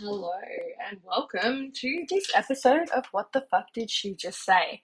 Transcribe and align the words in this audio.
Hello 0.00 0.30
and 0.88 1.00
welcome 1.04 1.72
to 1.72 2.06
this 2.08 2.30
episode 2.32 2.88
of 2.90 3.06
What 3.10 3.32
the 3.32 3.44
Fuck 3.50 3.72
Did 3.74 3.90
She 3.90 4.14
Just 4.14 4.44
Say? 4.44 4.80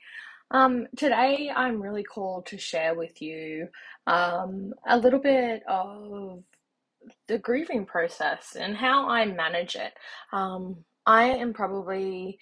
Um, 0.51 0.89
today 0.97 1.53
I'm 1.55 1.81
really 1.81 2.03
called 2.03 2.47
to 2.47 2.59
share 2.59 2.97
with 2.97 3.23
you 3.23 3.69
um, 4.09 4.75
a 4.89 4.99
little 4.99 5.21
bit 5.21 5.63
of 5.69 6.43
the 7.29 7.39
grieving 7.39 7.87
process 7.87 8.57
and 8.59 8.77
how 8.77 9.09
I 9.09 9.25
manage 9.27 9.77
it. 9.77 9.93
Um, 10.33 10.79
I 11.07 11.27
am 11.27 11.53
probably 11.53 12.41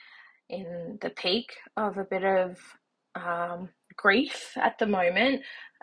in 0.49 0.99
the 1.03 1.11
peak 1.11 1.53
of 1.77 1.99
a 1.99 2.05
bit 2.05 2.25
of 2.25 2.59
um, 3.15 3.69
grief 3.99 4.53
at 4.57 4.79
the 4.79 4.87
moment. 4.87 5.43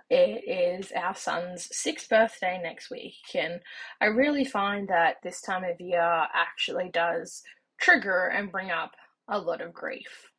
It 0.09 0.79
is 0.81 0.91
our 0.91 1.15
son's 1.15 1.67
sixth 1.71 2.09
birthday 2.09 2.59
next 2.61 2.89
week, 2.89 3.13
and 3.35 3.59
I 4.01 4.05
really 4.05 4.45
find 4.45 4.87
that 4.89 5.17
this 5.23 5.41
time 5.41 5.63
of 5.63 5.79
year 5.79 6.01
actually 6.33 6.89
does 6.91 7.43
trigger 7.79 8.25
and 8.27 8.51
bring 8.51 8.71
up 8.71 8.91
a 9.27 9.37
lot 9.37 9.61
of 9.61 9.73
grief. 9.73 10.31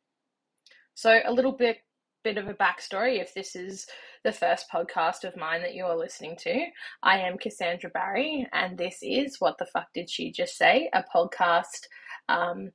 So, 0.93 1.21
a 1.25 1.31
little 1.31 1.53
bit 1.53 1.77
bit 2.23 2.37
of 2.37 2.47
a 2.47 2.53
backstory 2.53 3.19
if 3.19 3.33
this 3.33 3.55
is 3.55 3.87
the 4.23 4.31
first 4.31 4.67
podcast 4.71 5.23
of 5.23 5.35
mine 5.35 5.61
that 5.61 5.73
you 5.73 5.85
are 5.85 5.97
listening 5.97 6.35
to. 6.37 6.65
I 7.01 7.19
am 7.19 7.37
Cassandra 7.37 7.89
Barry, 7.89 8.47
and 8.53 8.77
this 8.77 8.99
is 9.01 9.37
What 9.39 9.57
the 9.57 9.65
Fuck 9.65 9.87
Did 9.93 10.09
She 10.09 10.31
Just 10.31 10.57
Say? 10.57 10.89
a 10.93 11.03
podcast 11.03 11.87
um, 12.29 12.71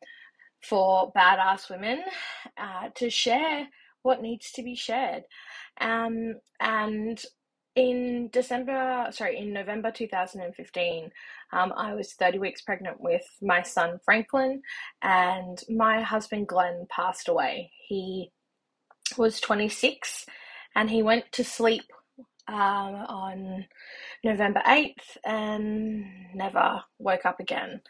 for 0.63 1.13
badass 1.13 1.71
women 1.71 2.03
uh, 2.59 2.89
to 2.97 3.11
share 3.11 3.69
what 4.03 4.23
needs 4.23 4.51
to 4.53 4.63
be 4.63 4.75
shared. 4.75 5.23
Um, 5.81 6.37
and 6.61 7.23
in 7.75 8.31
December, 8.33 9.09
sorry, 9.11 9.39
in 9.39 9.53
November 9.53 9.91
2015, 9.91 11.11
um, 11.53 11.73
I 11.77 11.95
was 11.95 12.15
30 12.15 12.39
weeks 12.39 12.63
pregnant 12.63 13.01
with 13.01 13.25
my 13.43 13.63
son 13.63 13.99
Franklin, 14.05 14.63
and 15.03 15.61
my 15.69 16.03
husband 16.03 16.49
Glenn 16.49 16.87
passed 16.91 17.29
away. 17.29 17.71
He 17.87 18.31
was 19.17 19.41
26 19.41 20.27
and 20.75 20.91
he 20.91 21.03
went 21.03 21.31
to 21.33 21.45
sleep 21.45 21.85
um, 22.49 22.57
on 22.57 23.67
November 24.25 24.63
8th 24.67 25.17
and 25.25 26.05
never 26.35 26.83
woke 26.99 27.27
up 27.27 27.41
again. 27.41 27.81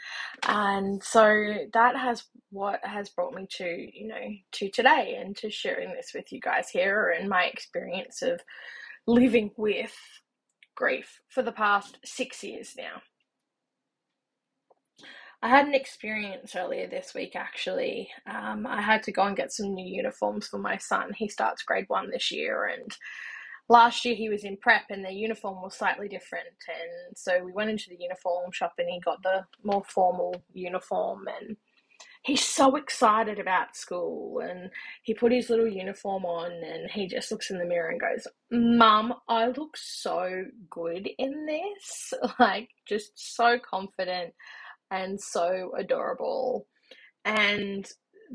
And 0.47 1.03
so 1.03 1.55
that 1.73 1.97
has 1.97 2.25
what 2.51 2.81
has 2.85 3.11
brought 3.11 3.35
me 3.35 3.47
to, 3.59 3.65
you 3.65 4.09
know, 4.09 4.29
to 4.53 4.71
today 4.71 5.19
and 5.21 5.37
to 5.39 5.51
sharing 5.51 5.93
this 5.93 6.13
with 6.15 6.33
you 6.33 6.41
guys 6.41 6.69
here 6.71 7.15
and 7.19 7.29
my 7.29 7.45
experience 7.45 8.23
of 8.23 8.41
living 9.07 9.51
with 9.57 9.95
grief 10.75 11.21
for 11.29 11.43
the 11.43 11.53
past 11.53 11.99
six 12.05 12.43
years 12.43 12.75
now. 12.77 13.03
I 15.43 15.49
had 15.49 15.67
an 15.67 15.75
experience 15.75 16.57
earlier 16.57 16.89
this 16.89 17.13
week 17.15 17.37
actually. 17.37 18.09
Um, 18.27 18.67
I 18.67 18.81
had 18.81 19.03
to 19.05 19.13
go 19.13 19.23
and 19.25 19.37
get 19.37 19.53
some 19.53 19.75
new 19.75 19.87
uniforms 19.87 20.49
for 20.49 20.59
my 20.59 20.79
son. 20.79 21.13
He 21.15 21.29
starts 21.29 21.63
grade 21.63 21.85
one 21.89 22.11
this 22.11 22.33
year, 22.33 22.67
and 22.67 22.97
last 23.69 24.05
year 24.05 24.15
he 24.15 24.29
was 24.29 24.45
in 24.45 24.57
prep 24.57 24.85
and 24.91 25.05
the 25.05 25.13
uniform 25.13 25.63
was 25.63 25.75
slightly 25.75 26.09
different 26.09 26.47
and 26.69 27.17
so 27.17 27.43
we 27.45 27.53
went 27.53 27.71
into 27.71 27.91
the 27.91 27.99
uniform 28.01 28.51
shop 28.53 28.75
and 28.79 28.89
he 28.89 29.01
got 29.01 29.23
the 29.23 29.45
more 29.63 29.83
formal 29.89 30.35
uniform 30.53 31.25
and 31.41 31.57
he's 32.23 32.45
so 32.45 32.77
excited 32.77 33.39
about 33.39 33.77
school 33.77 34.41
and 34.41 34.71
he 35.03 35.15
put 35.15 35.33
his 35.33 35.49
little 35.49 35.69
uniform 35.69 36.25
on 36.25 36.51
and 36.51 36.91
he 36.91 37.07
just 37.07 37.31
looks 37.31 37.51
in 37.51 37.59
the 37.59 37.65
mirror 37.65 37.91
and 37.91 38.01
goes 38.01 38.27
mum 38.51 39.15
i 39.29 39.47
look 39.49 39.77
so 39.77 40.45
good 40.71 41.09
in 41.19 41.47
this 41.47 42.13
like 42.39 42.69
just 42.87 43.13
so 43.15 43.59
confident 43.59 44.33
and 44.91 45.21
so 45.21 45.73
adorable. 45.77 46.67
And 47.25 47.87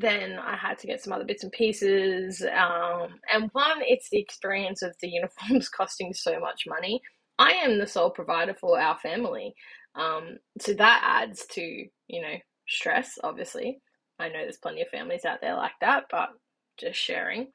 then 0.02 0.40
I 0.40 0.56
had 0.56 0.78
to 0.80 0.88
get 0.88 1.02
some 1.02 1.14
other 1.14 1.26
bits 1.26 1.44
and 1.44 1.52
pieces. 1.52 2.42
Um, 2.42 3.20
and 3.32 3.50
one, 3.54 3.82
it's 3.82 4.10
the 4.10 4.20
experience 4.20 4.82
of 4.82 4.96
the 5.02 5.10
uniforms 5.10 5.70
costing 5.70 6.14
so 6.14 6.40
much 6.40 6.64
money. 6.68 7.02
I 7.40 7.52
am 7.52 7.80
the 7.80 7.88
sole 7.88 8.12
provider 8.12 8.54
for 8.54 8.80
our 8.80 8.98
family. 9.00 9.54
Um, 9.96 10.38
so 10.60 10.74
that 10.74 11.02
adds 11.04 11.46
to, 11.52 11.62
you 11.62 12.22
know, 12.22 12.36
stress, 12.68 13.18
obviously. 13.24 13.82
I 14.20 14.28
know 14.28 14.42
there's 14.42 14.58
plenty 14.58 14.82
of 14.82 14.90
families 14.90 15.26
out 15.26 15.42
there 15.42 15.56
like 15.56 15.72
that, 15.82 16.06
but 16.12 16.30
just 16.78 17.00
sharing. 17.00 17.48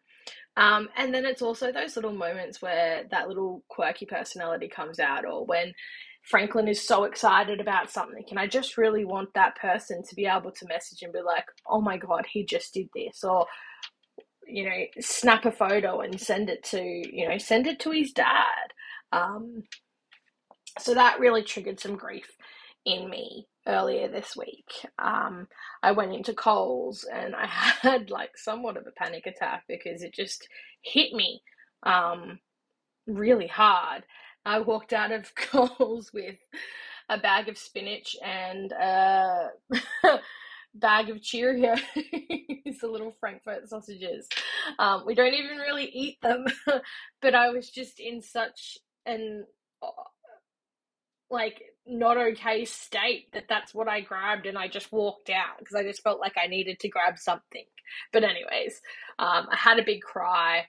Um, 0.56 0.88
and 0.96 1.14
then 1.14 1.24
it's 1.24 1.42
also 1.42 1.70
those 1.70 1.96
little 1.96 2.12
moments 2.12 2.62
where 2.62 3.04
that 3.10 3.28
little 3.28 3.62
quirky 3.68 4.06
personality 4.06 4.68
comes 4.68 4.98
out, 4.98 5.24
or 5.24 5.44
when 5.44 5.72
Franklin 6.26 6.68
is 6.68 6.86
so 6.86 7.04
excited 7.04 7.60
about 7.60 7.90
something, 7.90 8.24
and 8.30 8.38
I 8.38 8.46
just 8.48 8.78
really 8.78 9.04
want 9.04 9.34
that 9.34 9.56
person 9.56 10.02
to 10.04 10.14
be 10.16 10.26
able 10.26 10.52
to 10.52 10.66
message 10.68 11.02
and 11.02 11.12
be 11.12 11.20
like, 11.22 11.46
oh 11.68 11.80
my 11.82 11.98
God, 11.98 12.26
he 12.30 12.44
just 12.44 12.74
did 12.74 12.88
this, 12.94 13.24
or, 13.24 13.46
you 14.46 14.64
know, 14.64 14.84
snap 15.00 15.46
a 15.46 15.52
photo 15.52 16.00
and 16.00 16.20
send 16.20 16.50
it 16.50 16.64
to, 16.64 16.80
you 16.82 17.28
know, 17.28 17.38
send 17.38 17.66
it 17.66 17.80
to 17.80 17.90
his 17.92 18.12
dad. 18.12 18.72
Um, 19.12 19.64
so 20.80 20.94
that 20.94 21.20
really 21.20 21.42
triggered 21.42 21.80
some 21.80 21.96
grief 21.96 22.28
in 22.86 23.10
me 23.10 23.48
earlier 23.68 24.08
this 24.08 24.36
week. 24.36 24.66
Um, 24.98 25.48
I 25.82 25.92
went 25.92 26.14
into 26.14 26.34
Coles 26.34 27.06
and 27.12 27.34
I 27.36 27.46
had 27.82 28.10
like 28.10 28.36
somewhat 28.36 28.76
of 28.78 28.86
a 28.86 28.92
panic 28.92 29.26
attack 29.26 29.64
because 29.68 30.02
it 30.02 30.14
just 30.14 30.48
hit 30.82 31.12
me 31.14 31.42
um, 31.84 32.40
really 33.06 33.48
hard. 33.48 34.04
I 34.46 34.60
walked 34.60 34.92
out 34.92 35.12
of 35.12 35.34
Coles 35.36 36.12
with 36.14 36.36
a 37.10 37.18
bag 37.18 37.48
of 37.48 37.58
spinach 37.58 38.16
and 38.24 38.72
a 38.72 39.50
bag 40.74 41.10
of 41.10 41.18
Cheerios, 41.18 41.80
the 41.94 42.88
little 42.88 43.16
Frankfurt 43.20 43.68
sausages. 43.68 44.28
Um, 44.78 45.04
we 45.04 45.14
don't 45.14 45.34
even 45.34 45.58
really 45.58 45.86
eat 45.86 46.18
them, 46.22 46.44
but 47.22 47.34
I 47.34 47.50
was 47.50 47.70
just 47.70 48.00
in 48.00 48.22
such 48.22 48.78
an 49.04 49.44
uh, 49.82 49.88
like 51.30 51.60
not 51.86 52.16
okay 52.16 52.64
state 52.64 53.32
that 53.32 53.46
that's 53.48 53.74
what 53.74 53.88
I 53.88 54.00
grabbed 54.00 54.46
and 54.46 54.56
I 54.56 54.68
just 54.68 54.92
walked 54.92 55.30
out 55.30 55.58
because 55.58 55.74
I 55.74 55.82
just 55.82 56.02
felt 56.02 56.20
like 56.20 56.34
I 56.42 56.46
needed 56.46 56.78
to 56.80 56.88
grab 56.88 57.18
something. 57.18 57.64
But 58.12 58.24
anyways, 58.24 58.80
um, 59.18 59.46
I 59.50 59.56
had 59.56 59.78
a 59.78 59.84
big 59.84 60.02
cry. 60.02 60.66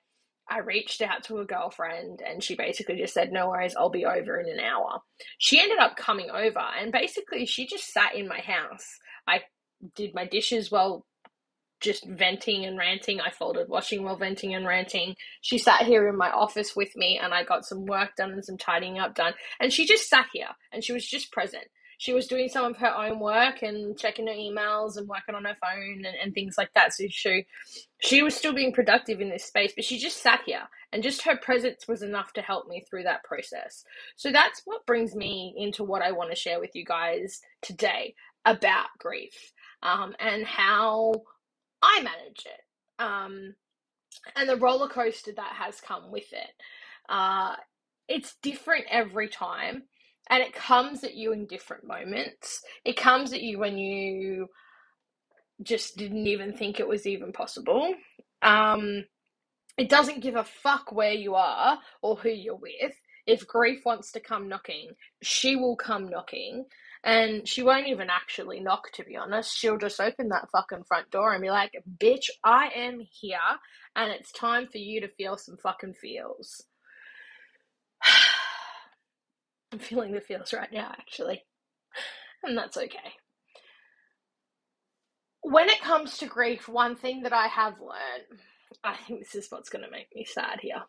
I 0.50 0.60
reached 0.60 1.02
out 1.02 1.24
to 1.26 1.40
a 1.40 1.46
girlfriend 1.46 2.22
and 2.22 2.44
she 2.44 2.56
basically 2.56 2.98
just 2.98 3.14
said, 3.14 3.32
No 3.32 3.50
worries, 3.50 3.76
I'll 3.76 3.90
be 3.90 4.06
over 4.06 4.40
in 4.40 4.50
an 4.50 4.60
hour. 4.60 5.00
She 5.38 5.60
ended 5.60 5.80
up 5.80 5.98
coming 5.98 6.30
over 6.30 6.60
and 6.80 6.92
basically 6.92 7.46
she 7.46 7.68
just 7.68 7.92
sat 7.92 8.16
in 8.16 8.28
my 8.28 8.40
house. 8.40 8.98
I 9.28 9.42
did 9.96 10.14
my 10.14 10.26
dishes 10.26 10.72
while 10.72 11.06
just 11.80 12.06
venting 12.08 12.66
and 12.66 12.78
ranting. 12.78 13.22
I 13.22 13.30
folded 13.30 13.70
washing 13.70 14.04
while 14.04 14.18
venting 14.18 14.56
and 14.56 14.66
ranting. 14.66 15.16
She 15.42 15.58
sat 15.58 15.84
here 15.84 16.08
in 16.08 16.18
my 16.18 16.32
office 16.32 16.76
with 16.76 16.96
me 16.96 17.20
and 17.22 17.34
I 17.34 17.44
got 17.44 17.66
some 17.66 17.86
work 17.86 18.16
done 18.16 18.32
and 18.32 18.44
some 18.44 18.58
tidying 18.58 19.00
up 19.00 19.16
done. 19.16 19.34
And 19.60 19.72
she 19.72 19.86
just 19.86 20.10
sat 20.10 20.28
here 20.34 20.50
and 20.72 20.84
she 20.84 20.94
was 20.94 21.06
just 21.06 21.32
present 21.32 21.66
she 21.98 22.14
was 22.14 22.28
doing 22.28 22.50
some 22.50 22.66
of 22.66 22.78
her 22.78 22.96
own 22.96 23.20
work 23.20 23.64
and 23.64 23.98
checking 23.98 24.28
her 24.28 24.34
emails 24.34 24.98
and 24.98 25.08
working 25.08 25.36
on 25.36 25.46
her 25.46 25.58
phone 25.62 26.06
and, 26.06 26.18
and 26.24 26.34
things 26.34 26.58
like 26.58 26.74
that. 26.76 26.94
So 26.94 27.06
she 27.10 27.48
she 28.02 28.24
was 28.24 28.36
still 28.36 28.54
being 28.54 28.74
productive 28.74 29.22
in 29.22 29.30
this 29.30 29.46
space, 29.46 29.74
but 29.76 29.86
she 29.86 30.00
just 30.00 30.22
sat 30.22 30.42
here 30.46 30.64
and 30.94 31.04
just 31.04 31.24
her 31.24 31.38
presence 31.38 31.88
was 31.88 32.04
enough 32.04 32.34
to 32.34 32.42
help 32.42 32.68
me 32.68 32.86
through 32.90 33.04
that 33.04 33.24
process. 33.24 33.84
So 34.18 34.32
that's 34.32 34.62
what 34.66 34.86
brings 34.88 35.16
me 35.16 35.56
into 35.58 35.84
what 35.84 36.02
I 36.04 36.12
want 36.14 36.32
to 36.32 36.38
share 36.38 36.60
with 36.60 36.76
you 36.76 36.86
guys 36.86 37.42
today 37.62 38.16
about 38.46 38.88
grief 39.00 39.54
um, 39.84 40.16
and 40.20 40.46
how 40.46 41.14
I 41.84 42.02
manage 42.04 42.46
it 42.46 42.62
um, 43.04 43.56
and 44.36 44.50
the 44.50 44.58
roller 44.58 44.90
coaster 44.90 45.34
that 45.36 45.54
has 45.60 45.82
come 45.82 46.12
with 46.12 46.32
it. 46.34 46.52
Uh, 47.10 47.56
it's 48.10 48.36
different 48.44 48.86
every 48.92 49.30
time 49.30 49.84
and 50.30 50.44
it 50.44 50.54
comes 50.54 51.04
at 51.04 51.16
you 51.16 51.32
in 51.32 51.46
different 51.46 51.86
moments. 51.86 52.62
It 52.86 52.98
comes 52.98 53.34
at 53.34 53.42
you 53.42 53.60
when 53.60 53.78
you 53.78 54.48
just 55.64 55.98
didn't 55.98 56.28
even 56.28 56.54
think 56.54 56.80
it 56.80 56.88
was 56.88 57.08
even 57.08 57.32
possible. 57.32 57.94
Um, 58.42 59.06
it 59.78 59.90
doesn't 59.90 60.22
give 60.22 60.36
a 60.36 60.44
fuck 60.44 60.92
where 60.92 61.14
you 61.14 61.36
are 61.36 61.80
or 62.02 62.16
who 62.16 62.30
you're 62.30 62.56
with. 62.56 62.94
If 63.26 63.48
grief 63.48 63.86
wants 63.86 64.12
to 64.14 64.20
come 64.20 64.48
knocking, 64.48 64.92
she 65.22 65.56
will 65.56 65.76
come 65.76 66.08
knocking. 66.10 66.66
And 67.04 67.48
she 67.48 67.64
won't 67.64 67.88
even 67.88 68.10
actually 68.10 68.60
knock, 68.60 68.92
to 68.94 69.04
be 69.04 69.16
honest. 69.16 69.56
She'll 69.56 69.78
just 69.78 70.00
open 70.00 70.30
that 70.30 70.50
fucking 70.52 70.84
front 70.84 71.12
door 71.12 71.34
and 71.34 71.42
be 71.42 71.50
like, 71.50 71.72
bitch, 72.00 72.30
I 72.44 72.70
am 72.76 73.00
here 73.00 73.38
and 73.96 74.12
it's 74.12 74.32
time 74.32 74.68
for 74.72 74.78
you 74.78 75.02
to 75.02 75.08
feel 75.08 75.38
some 75.38 75.58
fucking 75.58 75.96
feels. 75.96 76.64
I'm 79.72 79.80
feeling 79.80 80.12
the 80.14 80.22
feels 80.22 80.54
right 80.54 80.72
now, 80.72 80.90
actually. 80.98 81.44
And 82.44 82.58
that's 82.58 82.78
okay. 82.78 83.14
When 85.42 85.70
it 85.70 85.82
comes 85.82 86.18
to 86.20 86.28
grief, 86.28 86.68
one 86.68 86.96
thing 86.96 87.24
that 87.24 87.34
I 87.34 87.48
have 87.48 87.80
learned, 87.80 88.42
I 88.84 88.96
think 88.96 89.20
this 89.20 89.36
is 89.36 89.48
what's 89.50 89.70
going 89.70 89.84
to 89.84 89.92
make 89.92 90.08
me 90.16 90.26
sad 90.26 90.60
here. 90.62 90.84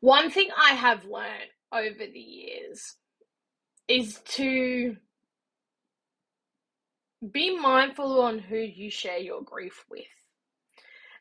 One 0.00 0.30
thing 0.30 0.48
I 0.56 0.74
have 0.74 1.04
learned 1.04 1.50
over 1.72 2.06
the 2.12 2.18
years 2.18 2.96
is 3.88 4.20
to 4.36 4.96
be 7.30 7.56
mindful 7.56 8.20
on 8.20 8.38
who 8.38 8.56
you 8.56 8.90
share 8.90 9.18
your 9.18 9.42
grief 9.42 9.84
with. 9.90 10.06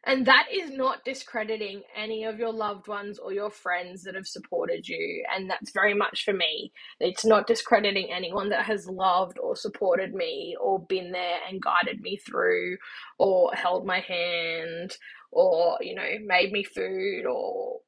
And 0.03 0.25
that 0.25 0.47
is 0.51 0.71
not 0.71 1.05
discrediting 1.05 1.83
any 1.95 2.23
of 2.23 2.39
your 2.39 2.51
loved 2.51 2.87
ones 2.87 3.19
or 3.19 3.33
your 3.33 3.51
friends 3.51 4.03
that 4.03 4.15
have 4.15 4.25
supported 4.25 4.87
you. 4.87 5.23
And 5.33 5.47
that's 5.47 5.71
very 5.71 5.93
much 5.93 6.25
for 6.25 6.33
me. 6.33 6.71
It's 6.99 7.23
not 7.23 7.45
discrediting 7.45 8.11
anyone 8.11 8.49
that 8.49 8.65
has 8.65 8.87
loved 8.87 9.37
or 9.37 9.55
supported 9.55 10.15
me 10.15 10.55
or 10.59 10.79
been 10.79 11.11
there 11.11 11.37
and 11.47 11.61
guided 11.61 12.01
me 12.01 12.17
through 12.17 12.77
or 13.19 13.53
held 13.53 13.85
my 13.85 13.99
hand 13.99 14.97
or, 15.31 15.77
you 15.81 15.93
know, 15.93 16.09
made 16.25 16.51
me 16.51 16.63
food 16.63 17.25
or 17.27 17.81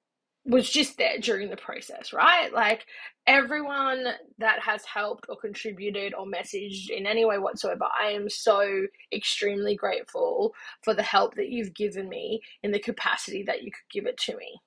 was 0.45 0.69
just 0.69 0.98
there 0.98 1.18
during 1.19 1.50
the 1.50 1.56
process, 1.56 2.12
right? 2.12 2.51
Like 2.54 2.86
everyone 3.25 4.06
that 4.40 4.60
has 4.60 4.84
helped 4.84 5.25
or 5.30 5.38
contributed 5.38 6.13
or 6.13 6.25
messaged 6.25 6.90
in 6.90 7.06
any 7.06 7.24
way 7.24 7.38
whatsoever, 7.38 7.86
I 7.86 8.12
am 8.12 8.30
so 8.30 8.86
extremely 9.13 9.75
grateful 9.75 10.54
for 10.81 10.94
the 10.94 11.04
help 11.04 11.36
that 11.36 11.50
you've 11.50 11.74
given 11.74 12.10
me 12.10 12.42
in 12.62 12.72
the 12.72 12.80
capacity 12.80 13.44
that 13.44 13.63
you 13.63 13.72
could 13.72 13.90
give 13.92 14.06
it 14.06 14.18
to 14.18 14.36
me. 14.36 14.60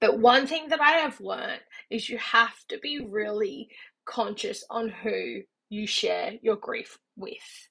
But 0.00 0.18
one 0.18 0.46
thing 0.46 0.68
that 0.68 0.80
I 0.80 0.92
have 0.98 1.20
learned 1.20 1.62
is 1.88 2.08
you 2.10 2.18
have 2.18 2.56
to 2.68 2.78
be 2.78 3.00
really 3.00 3.68
conscious 4.04 4.64
on 4.68 4.88
who 4.88 5.42
you 5.70 5.86
share 5.86 6.32
your 6.42 6.56
grief 6.56 6.98
with 7.16 7.68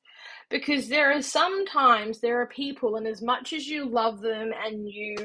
because 0.50 0.90
there 0.90 1.12
are 1.12 1.22
sometimes 1.22 2.20
there 2.20 2.42
are 2.42 2.48
people 2.48 2.98
and 2.98 3.08
as 3.08 3.22
much 3.22 3.54
as 3.54 3.68
you 3.68 3.86
love 3.86 4.22
them 4.22 4.52
and 4.66 4.88
you 4.88 5.16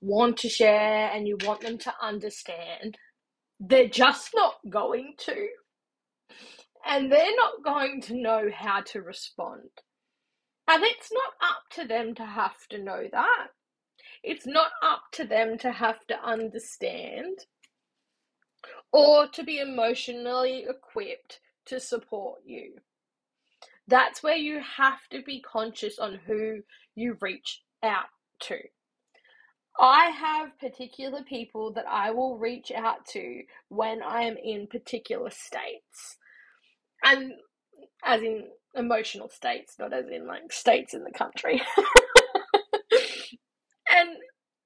want 0.00 0.38
to 0.38 0.48
share 0.48 1.10
and 1.12 1.26
you 1.26 1.36
want 1.44 1.60
them 1.62 1.78
to 1.78 1.92
understand, 2.02 2.96
they're 3.60 3.88
just 3.88 4.30
not 4.34 4.54
going 4.68 5.14
to. 5.18 5.48
And 6.86 7.10
they're 7.10 7.36
not 7.36 7.64
going 7.64 8.00
to 8.02 8.14
know 8.14 8.48
how 8.54 8.82
to 8.92 9.02
respond. 9.02 9.70
And 10.68 10.82
it's 10.84 11.10
not 11.12 11.50
up 11.50 11.62
to 11.72 11.86
them 11.86 12.14
to 12.16 12.24
have 12.24 12.56
to 12.70 12.78
know 12.82 13.04
that. 13.12 13.48
It's 14.22 14.46
not 14.46 14.70
up 14.82 15.02
to 15.12 15.24
them 15.24 15.58
to 15.58 15.70
have 15.72 16.04
to 16.08 16.20
understand 16.22 17.38
or 18.92 19.28
to 19.28 19.44
be 19.44 19.58
emotionally 19.58 20.66
equipped 20.68 21.40
to 21.66 21.80
support 21.80 22.40
you. 22.44 22.74
That's 23.88 24.22
where 24.22 24.36
you 24.36 24.60
have 24.78 24.98
to 25.10 25.22
be 25.22 25.40
conscious 25.40 25.98
on 25.98 26.18
who 26.26 26.60
you 26.94 27.16
reach 27.20 27.62
out 27.82 28.06
to. 28.42 28.58
I 29.80 30.10
have 30.10 30.58
particular 30.58 31.22
people 31.22 31.72
that 31.74 31.86
I 31.88 32.10
will 32.10 32.38
reach 32.38 32.72
out 32.72 33.04
to 33.12 33.42
when 33.68 34.02
I 34.02 34.22
am 34.22 34.36
in 34.42 34.66
particular 34.66 35.30
states. 35.30 36.18
And 37.04 37.32
as 38.04 38.22
in 38.22 38.44
emotional 38.74 39.28
states, 39.28 39.74
not 39.78 39.92
as 39.92 40.06
in 40.10 40.26
like 40.26 40.52
states 40.52 40.94
in 40.94 41.04
the 41.04 41.12
country. 41.12 41.62
and 43.90 44.10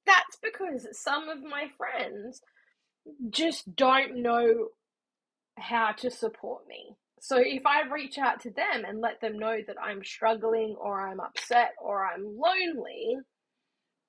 that's 0.07 0.39
because 0.43 0.87
some 0.93 1.29
of 1.29 1.43
my 1.43 1.67
friends 1.77 2.41
just 3.31 3.75
don't 3.75 4.23
know 4.23 4.69
how 5.59 5.93
to 5.93 6.11
support 6.11 6.67
me. 6.69 6.97
So 7.21 7.37
if 7.37 7.67
I 7.67 7.83
reach 7.93 8.17
out 8.19 8.41
to 8.41 8.51
them 8.51 8.85
and 8.87 9.01
let 9.01 9.21
them 9.21 9.39
know 9.39 9.59
that 9.67 9.77
I'm 9.83 10.03
struggling 10.05 10.77
or 10.81 11.07
I'm 11.07 11.21
upset 11.21 11.73
or 11.83 12.07
I'm 12.07 12.23
lonely, 12.25 13.17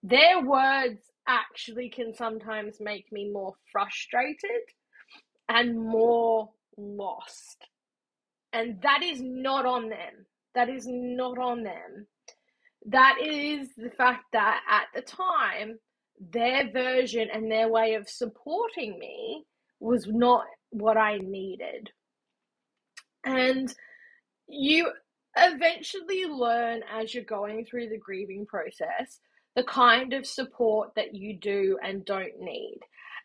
their 0.04 0.42
words 0.42 1.00
actually 1.28 1.90
can 1.90 2.14
sometimes 2.14 2.78
make 2.80 3.12
me 3.12 3.30
more 3.32 3.54
frustrated 3.72 4.64
and 5.48 5.80
more 5.80 6.50
lost. 6.78 7.58
And 8.54 8.82
that 8.82 9.04
is 9.04 9.22
not 9.22 9.66
on 9.66 9.90
them. 9.90 10.26
That 10.56 10.70
is 10.70 10.86
not 10.88 11.38
on 11.38 11.64
them. 11.64 12.08
That 12.88 13.18
is 13.22 13.70
the 13.78 13.92
fact 13.92 14.26
that 14.34 14.62
at 14.70 14.88
the 14.96 15.02
time, 15.02 15.78
their 16.20 16.72
version 16.72 17.30
and 17.32 17.52
their 17.52 17.70
way 17.70 17.94
of 17.94 18.10
supporting 18.10 18.98
me 19.00 19.46
was 19.80 20.08
not 20.08 20.46
what 20.72 20.98
I 20.98 21.18
needed. 21.18 21.90
And 23.24 23.74
you 24.48 24.92
eventually 25.38 26.26
learn 26.26 26.82
as 26.92 27.14
you're 27.14 27.24
going 27.24 27.66
through 27.66 27.90
the 27.90 27.98
grieving 27.98 28.46
process 28.46 29.20
the 29.56 29.64
kind 29.64 30.14
of 30.14 30.26
support 30.26 30.92
that 30.96 31.14
you 31.14 31.38
do 31.38 31.78
and 31.84 32.06
don't 32.06 32.40
need. 32.40 32.80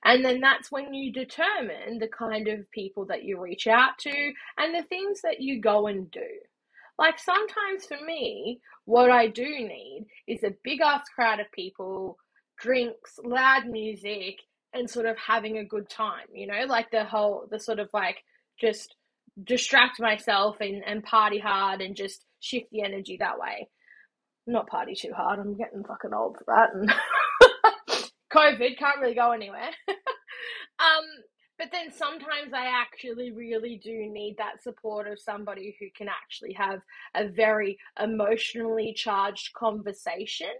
And 0.05 0.25
then 0.25 0.40
that's 0.40 0.70
when 0.70 0.94
you 0.94 1.12
determine 1.12 1.99
the 1.99 2.08
kind 2.08 2.49
of 2.49 2.70
people 2.70 3.06
that 3.06 3.25
you 3.25 3.40
reach 3.40 3.67
out 3.67 3.99
to 4.00 4.32
and 4.58 4.75
the 4.75 4.87
things 4.88 5.23
that 5.23 5.40
you 5.40 5.61
go 5.61 5.87
and 5.87 6.11
do. 6.11 6.20
Like 6.99 7.19
sometimes 7.19 7.87
for 7.87 8.02
me, 8.05 8.61
what 8.84 9.11
I 9.11 9.28
do 9.28 9.44
need 9.44 10.06
is 10.26 10.43
a 10.44 10.55
big 10.62 10.81
ass 10.81 11.08
crowd 11.14 11.40
of 11.40 11.50
people, 11.52 12.19
drinks, 12.58 13.19
loud 13.25 13.67
music, 13.67 14.38
and 14.73 14.88
sort 14.88 15.06
of 15.06 15.17
having 15.19 15.58
a 15.58 15.64
good 15.64 15.88
time, 15.88 16.26
you 16.32 16.46
know, 16.46 16.64
like 16.69 16.90
the 16.90 17.05
whole, 17.05 17.46
the 17.50 17.58
sort 17.58 17.78
of 17.78 17.88
like 17.93 18.19
just 18.61 18.94
distract 19.44 20.00
myself 20.00 20.56
and, 20.61 20.82
and 20.87 21.02
party 21.02 21.38
hard 21.38 21.81
and 21.81 21.96
just 21.96 22.25
shift 22.40 22.67
the 22.70 22.82
energy 22.82 23.17
that 23.19 23.38
way 23.38 23.69
not 24.46 24.69
party 24.69 24.94
too 24.94 25.12
hard. 25.14 25.38
I'm 25.38 25.56
getting 25.56 25.84
fucking 25.84 26.14
old 26.14 26.37
for 26.38 26.44
that, 26.46 26.75
and 26.75 26.90
COVID 28.32 28.78
can't 28.78 29.00
really 29.00 29.14
go 29.14 29.32
anywhere. 29.32 29.70
um, 30.78 31.04
but 31.58 31.69
then 31.72 31.90
sometimes 31.90 32.52
I 32.52 32.66
actually 32.66 33.32
really 33.32 33.81
do 33.82 34.08
need 34.10 34.37
that 34.38 34.62
support 34.62 35.08
of 35.08 35.19
somebody 35.19 35.76
who 35.81 35.87
can 35.96 36.08
actually 36.08 36.52
have 36.52 36.81
a 37.14 37.28
very 37.28 37.78
emotionally 38.00 38.93
charged 38.94 39.54
conversation 39.54 40.52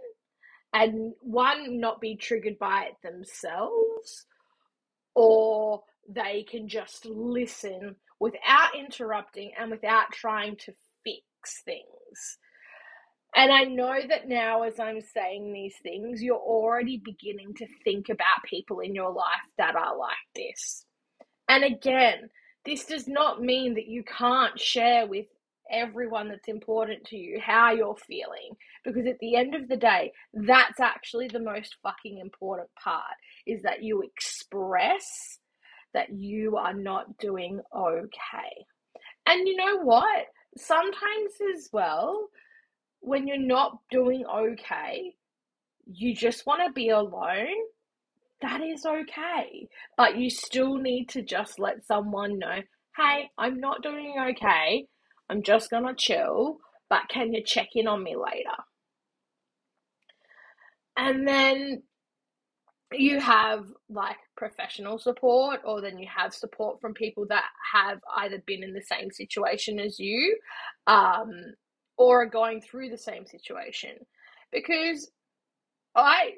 and 0.73 1.13
one 1.21 1.81
not 1.81 2.01
be 2.01 2.17
triggered 2.17 2.59
by 2.59 2.89
it 2.91 2.97
themselves 3.03 4.27
or 5.15 5.83
they 6.09 6.45
can 6.49 6.69
just 6.69 7.05
listen 7.05 7.97
without 8.19 8.75
interrupting 8.79 9.53
and 9.59 9.71
without 9.71 10.13
trying 10.13 10.57
to 10.57 10.73
fix 11.05 11.63
things 11.65 12.39
and 13.37 13.53
I 13.53 13.65
know 13.65 14.01
that 14.09 14.29
now, 14.29 14.63
as 14.63 14.81
I'm 14.81 15.01
saying 15.03 15.53
these 15.53 15.77
things, 15.83 16.23
you're 16.23 16.37
already 16.37 17.03
beginning 17.05 17.55
to 17.57 17.67
think 17.85 18.09
about 18.09 18.43
people 18.45 18.81
in 18.81 18.95
your 18.95 19.13
life 19.13 19.27
that 19.59 19.77
are 19.77 19.97
like 19.97 20.17
this. 20.35 20.87
And 21.49 21.63
again, 21.63 22.31
this 22.65 22.87
does 22.87 23.07
not 23.07 23.43
mean 23.43 23.75
that 23.75 23.89
you 23.89 24.03
can't 24.05 24.59
share 24.59 25.07
with 25.07 25.27
everyone 25.71 26.29
that's 26.29 26.49
important 26.49 27.05
to 27.05 27.17
you 27.17 27.41
how 27.41 27.73
you're 27.73 27.97
feeling 27.97 28.57
because 28.85 29.07
at 29.07 29.19
the 29.19 29.35
end 29.37 29.55
of 29.55 29.69
the 29.69 29.77
day 29.77 30.13
that's 30.33 30.79
actually 30.79 31.27
the 31.27 31.41
most 31.41 31.77
fucking 31.83 32.19
important 32.19 32.69
part 32.83 33.03
is 33.47 33.63
that 33.63 33.83
you 33.83 34.03
express 34.03 35.39
that 35.93 36.13
you 36.13 36.57
are 36.57 36.75
not 36.75 37.19
doing 37.19 37.61
okay 37.77 38.65
and 39.27 39.49
you 39.49 39.57
know 39.57 39.79
what 39.83 40.27
sometimes 40.57 41.33
as 41.57 41.69
well 41.73 42.29
when 43.07 43.27
you're 43.29 43.39
not 43.39 43.79
doing 43.91 44.25
okay, 44.27 45.15
you 45.87 46.15
just 46.15 46.45
want 46.45 46.63
to 46.67 46.73
be 46.73 46.89
alone, 46.89 47.55
that 48.43 48.61
is 48.61 48.85
okay. 48.85 49.69
But 49.97 50.19
you 50.19 50.29
still 50.29 50.77
need 50.77 51.09
to 51.11 51.23
just 51.23 51.59
let 51.59 51.87
someone 51.87 52.39
know 52.39 52.61
hey, 52.97 53.29
I'm 53.37 53.61
not 53.61 53.83
doing 53.83 54.15
okay. 54.31 54.87
I'm 55.29 55.43
just 55.43 55.71
going 55.71 55.85
to 55.85 55.95
chill, 55.97 56.57
but 56.89 57.03
can 57.11 57.33
you 57.33 57.43
check 57.45 57.69
in 57.75 57.87
on 57.87 58.03
me 58.03 58.17
later? 58.17 58.57
And 60.97 61.29
then 61.29 61.83
you 62.93 63.21
have 63.21 63.67
like 63.91 64.17
professional 64.37 64.99
support, 64.99 65.61
or 65.65 65.83
then 65.83 65.99
you 65.99 66.09
have 66.17 66.33
support 66.33 66.81
from 66.81 66.95
people 66.95 67.27
that 67.29 67.45
have 67.75 67.99
either 68.17 68.43
been 68.47 68.63
in 68.63 68.73
the 68.73 68.83
same 68.83 69.11
situation 69.11 69.79
as 69.79 69.99
you, 69.99 70.39
um, 70.87 71.31
or 71.97 72.23
are 72.23 72.27
going 72.27 72.61
through 72.61 72.91
the 72.91 72.99
same 72.99 73.27
situation. 73.27 73.97
Because 74.53 75.11
I 75.95 76.35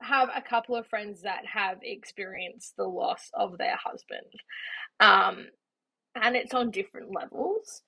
have 0.00 0.28
a 0.34 0.42
couple 0.42 0.76
of 0.76 0.86
friends 0.86 1.22
that 1.22 1.44
have 1.46 1.78
experienced 1.82 2.76
the 2.76 2.84
loss 2.84 3.30
of 3.34 3.58
their 3.58 3.76
husband. 3.76 4.26
Um, 4.98 5.46
and 6.14 6.36
it's 6.36 6.54
on 6.54 6.70
different 6.70 7.12
levels 7.14 7.82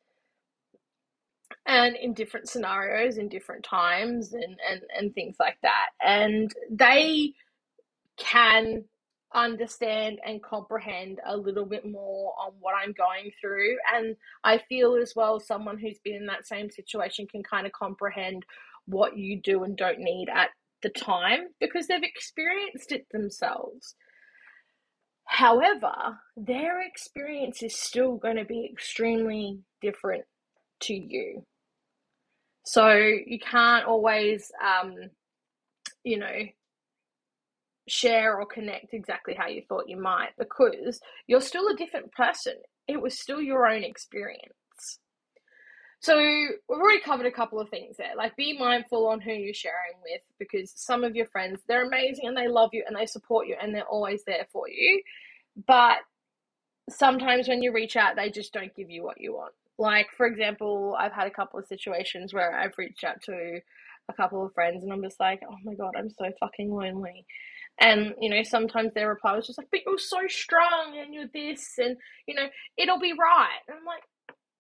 and 1.67 1.97
in 1.97 2.15
different 2.15 2.49
scenarios 2.49 3.19
in 3.19 3.29
different 3.29 3.65
times 3.65 4.33
and, 4.33 4.57
and, 4.71 4.83
and 4.97 5.15
things 5.15 5.37
like 5.39 5.59
that. 5.63 5.89
And 6.03 6.53
they 6.71 7.33
can 8.17 8.85
understand 9.35 10.19
and 10.27 10.43
comprehend 10.43 11.21
a 11.27 11.37
little 11.37 11.67
bit 11.67 11.91
more 11.91 12.35
on 12.39 12.53
what 12.61 12.75
I'm 12.75 12.93
going 12.93 13.31
through. 13.41 13.77
And 13.95 14.17
I 14.45 14.59
feel 14.69 14.95
as 14.95 15.15
well, 15.17 15.41
someone 15.41 15.79
who's 15.79 15.99
been 16.05 16.17
in 16.17 16.27
that 16.27 16.47
same 16.47 16.71
situation 16.71 17.27
can 17.27 17.43
kind 17.43 17.67
of 17.67 17.73
comprehend 17.73 18.45
what 18.87 19.17
you 19.17 19.41
do 19.41 19.65
and 19.65 19.77
don't 19.77 19.99
need 19.99 20.29
at 20.29 20.51
the 20.83 20.91
time 20.91 21.49
because 21.61 21.87
they've 21.87 22.03
experienced 22.03 22.93
it 22.93 23.07
themselves. 23.13 23.95
However, 25.25 26.19
their 26.37 26.83
experience 26.83 27.63
is 27.63 27.77
still 27.79 28.17
going 28.17 28.37
to 28.37 28.45
be 28.45 28.69
extremely 28.71 29.61
different 29.81 30.25
to 30.81 30.95
you. 30.95 31.47
So 32.65 32.93
you 32.93 33.39
can't 33.39 33.87
always, 33.87 34.51
um, 34.63 34.95
you 36.05 36.19
know, 36.19 36.33
share 37.89 38.39
or 38.39 38.47
connect 38.47 38.95
exactly 38.95 39.35
how 39.35 39.49
you 39.49 39.63
thought 39.69 39.89
you 39.89 40.01
might 40.01 40.31
because 40.39 41.01
you're 41.27 41.41
still 41.41 41.69
a 41.69 41.77
different 41.77 42.13
person. 42.13 42.55
It 42.89 43.01
was 43.01 43.19
still 43.19 43.41
your 43.41 43.67
own 43.67 43.83
experience. 43.83 44.53
So 46.01 46.17
we've 46.17 46.59
already 46.69 47.01
covered 47.01 47.27
a 47.27 47.33
couple 47.33 47.61
of 47.61 47.69
things 47.69 47.97
there. 47.97 48.17
Like 48.17 48.35
be 48.35 48.59
mindful 48.59 49.07
on 49.07 49.21
who 49.21 49.31
you're 49.33 49.55
sharing 49.55 49.95
with 50.03 50.21
because 50.39 50.73
some 50.75 51.05
of 51.05 51.15
your 51.15 51.27
friends, 51.27 51.61
they're 51.69 51.87
amazing 51.87 52.27
and 52.27 52.37
they 52.37 52.49
love 52.49 52.71
you 52.73 52.83
and 52.87 52.97
they 52.97 53.07
support 53.07 53.47
you 53.47 53.57
and 53.61 53.73
they're 53.73 53.85
always 53.85 54.25
there 54.25 54.47
for 54.53 54.69
you. 54.69 55.01
But 55.67 55.99
sometimes 56.91 57.47
when 57.47 57.63
you 57.63 57.73
reach 57.73 57.97
out, 57.97 58.17
they 58.17 58.31
just 58.31 58.53
don't 58.53 58.75
give 58.75 58.91
you 58.91 59.05
what 59.05 59.21
you 59.21 59.35
want. 59.35 59.55
Like, 59.79 60.09
for 60.17 60.27
example, 60.27 60.97
I've 60.99 61.13
had 61.13 61.29
a 61.29 61.33
couple 61.33 61.61
of 61.61 61.67
situations 61.67 62.35
where 62.35 62.53
I've 62.53 62.77
reached 62.79 63.05
out 63.05 63.23
to 63.27 63.61
a 64.09 64.13
couple 64.13 64.45
of 64.45 64.53
friends 64.55 64.83
and 64.83 64.93
I'm 64.93 65.03
just 65.03 65.21
like, 65.21 65.41
oh 65.49 65.57
my 65.65 65.75
God, 65.75 65.93
I'm 65.97 66.11
so 66.11 66.31
fucking 66.41 66.71
lonely. 66.71 67.27
And, 67.81 68.15
you 68.21 68.31
know, 68.31 68.43
sometimes 68.43 68.93
their 68.95 69.09
reply 69.09 69.35
was 69.35 69.47
just 69.47 69.59
like, 69.59 69.69
but 69.71 69.81
you're 69.87 69.99
so 69.99 70.21
strong 70.29 70.99
and 71.01 71.13
you're 71.13 71.29
this 71.33 71.75
and, 71.79 71.97
you 72.27 72.35
know, 72.35 72.47
it'll 72.77 73.01
be 73.01 73.13
right. 73.13 73.59
And 73.67 73.79
I'm 73.79 73.85
like, 73.85 74.03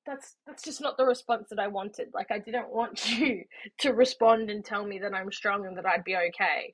that's 0.07 0.37
that's 0.47 0.62
just 0.64 0.81
not 0.81 0.97
the 0.97 1.04
response 1.04 1.49
that 1.50 1.59
I 1.59 1.69
wanted. 1.69 2.09
Like 2.12 2.28
I 2.31 2.38
didn't 2.38 2.71
want 2.73 3.09
you 3.19 3.45
to 3.81 3.92
respond 3.92 4.50
and 4.50 4.64
tell 4.64 4.85
me 4.85 4.99
that 5.00 5.14
I'm 5.14 5.31
strong 5.31 5.66
and 5.66 5.76
that 5.76 5.87
I'd 5.87 6.04
be 6.04 6.16
okay. 6.16 6.73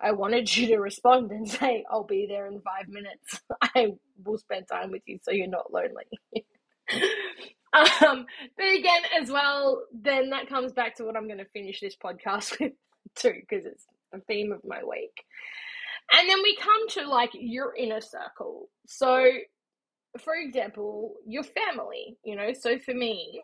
I 0.00 0.12
wanted 0.12 0.54
you 0.54 0.66
to 0.68 0.78
respond 0.78 1.30
and 1.30 1.48
say, 1.50 1.84
I'll 1.90 2.04
be 2.04 2.26
there 2.28 2.46
in 2.46 2.60
five 2.60 2.88
minutes. 2.88 3.40
I 3.62 3.92
will 4.24 4.38
spend 4.38 4.66
time 4.68 4.90
with 4.90 5.02
you 5.06 5.18
so 5.22 5.30
you're 5.30 5.46
not 5.46 5.72
lonely. 5.72 6.46
um, 7.72 8.26
but 8.56 8.66
again, 8.66 9.02
as 9.20 9.30
well, 9.30 9.82
then 9.92 10.30
that 10.30 10.48
comes 10.48 10.72
back 10.72 10.96
to 10.96 11.04
what 11.04 11.16
I'm 11.16 11.26
going 11.26 11.38
to 11.38 11.46
finish 11.46 11.80
this 11.80 11.96
podcast 11.96 12.58
with 12.60 12.72
too, 13.14 13.34
because 13.40 13.64
it's 13.66 13.86
the 14.12 14.20
theme 14.28 14.52
of 14.52 14.60
my 14.64 14.82
week. 14.84 15.24
And 16.12 16.28
then 16.28 16.42
we 16.42 16.56
come 16.56 16.88
to 16.90 17.08
like 17.08 17.30
your 17.34 17.74
inner 17.76 18.00
circle. 18.00 18.68
So, 18.86 19.26
for 20.20 20.34
example, 20.34 21.14
your 21.26 21.42
family, 21.42 22.18
you 22.24 22.36
know, 22.36 22.52
so 22.52 22.78
for 22.78 22.94
me, 22.94 23.42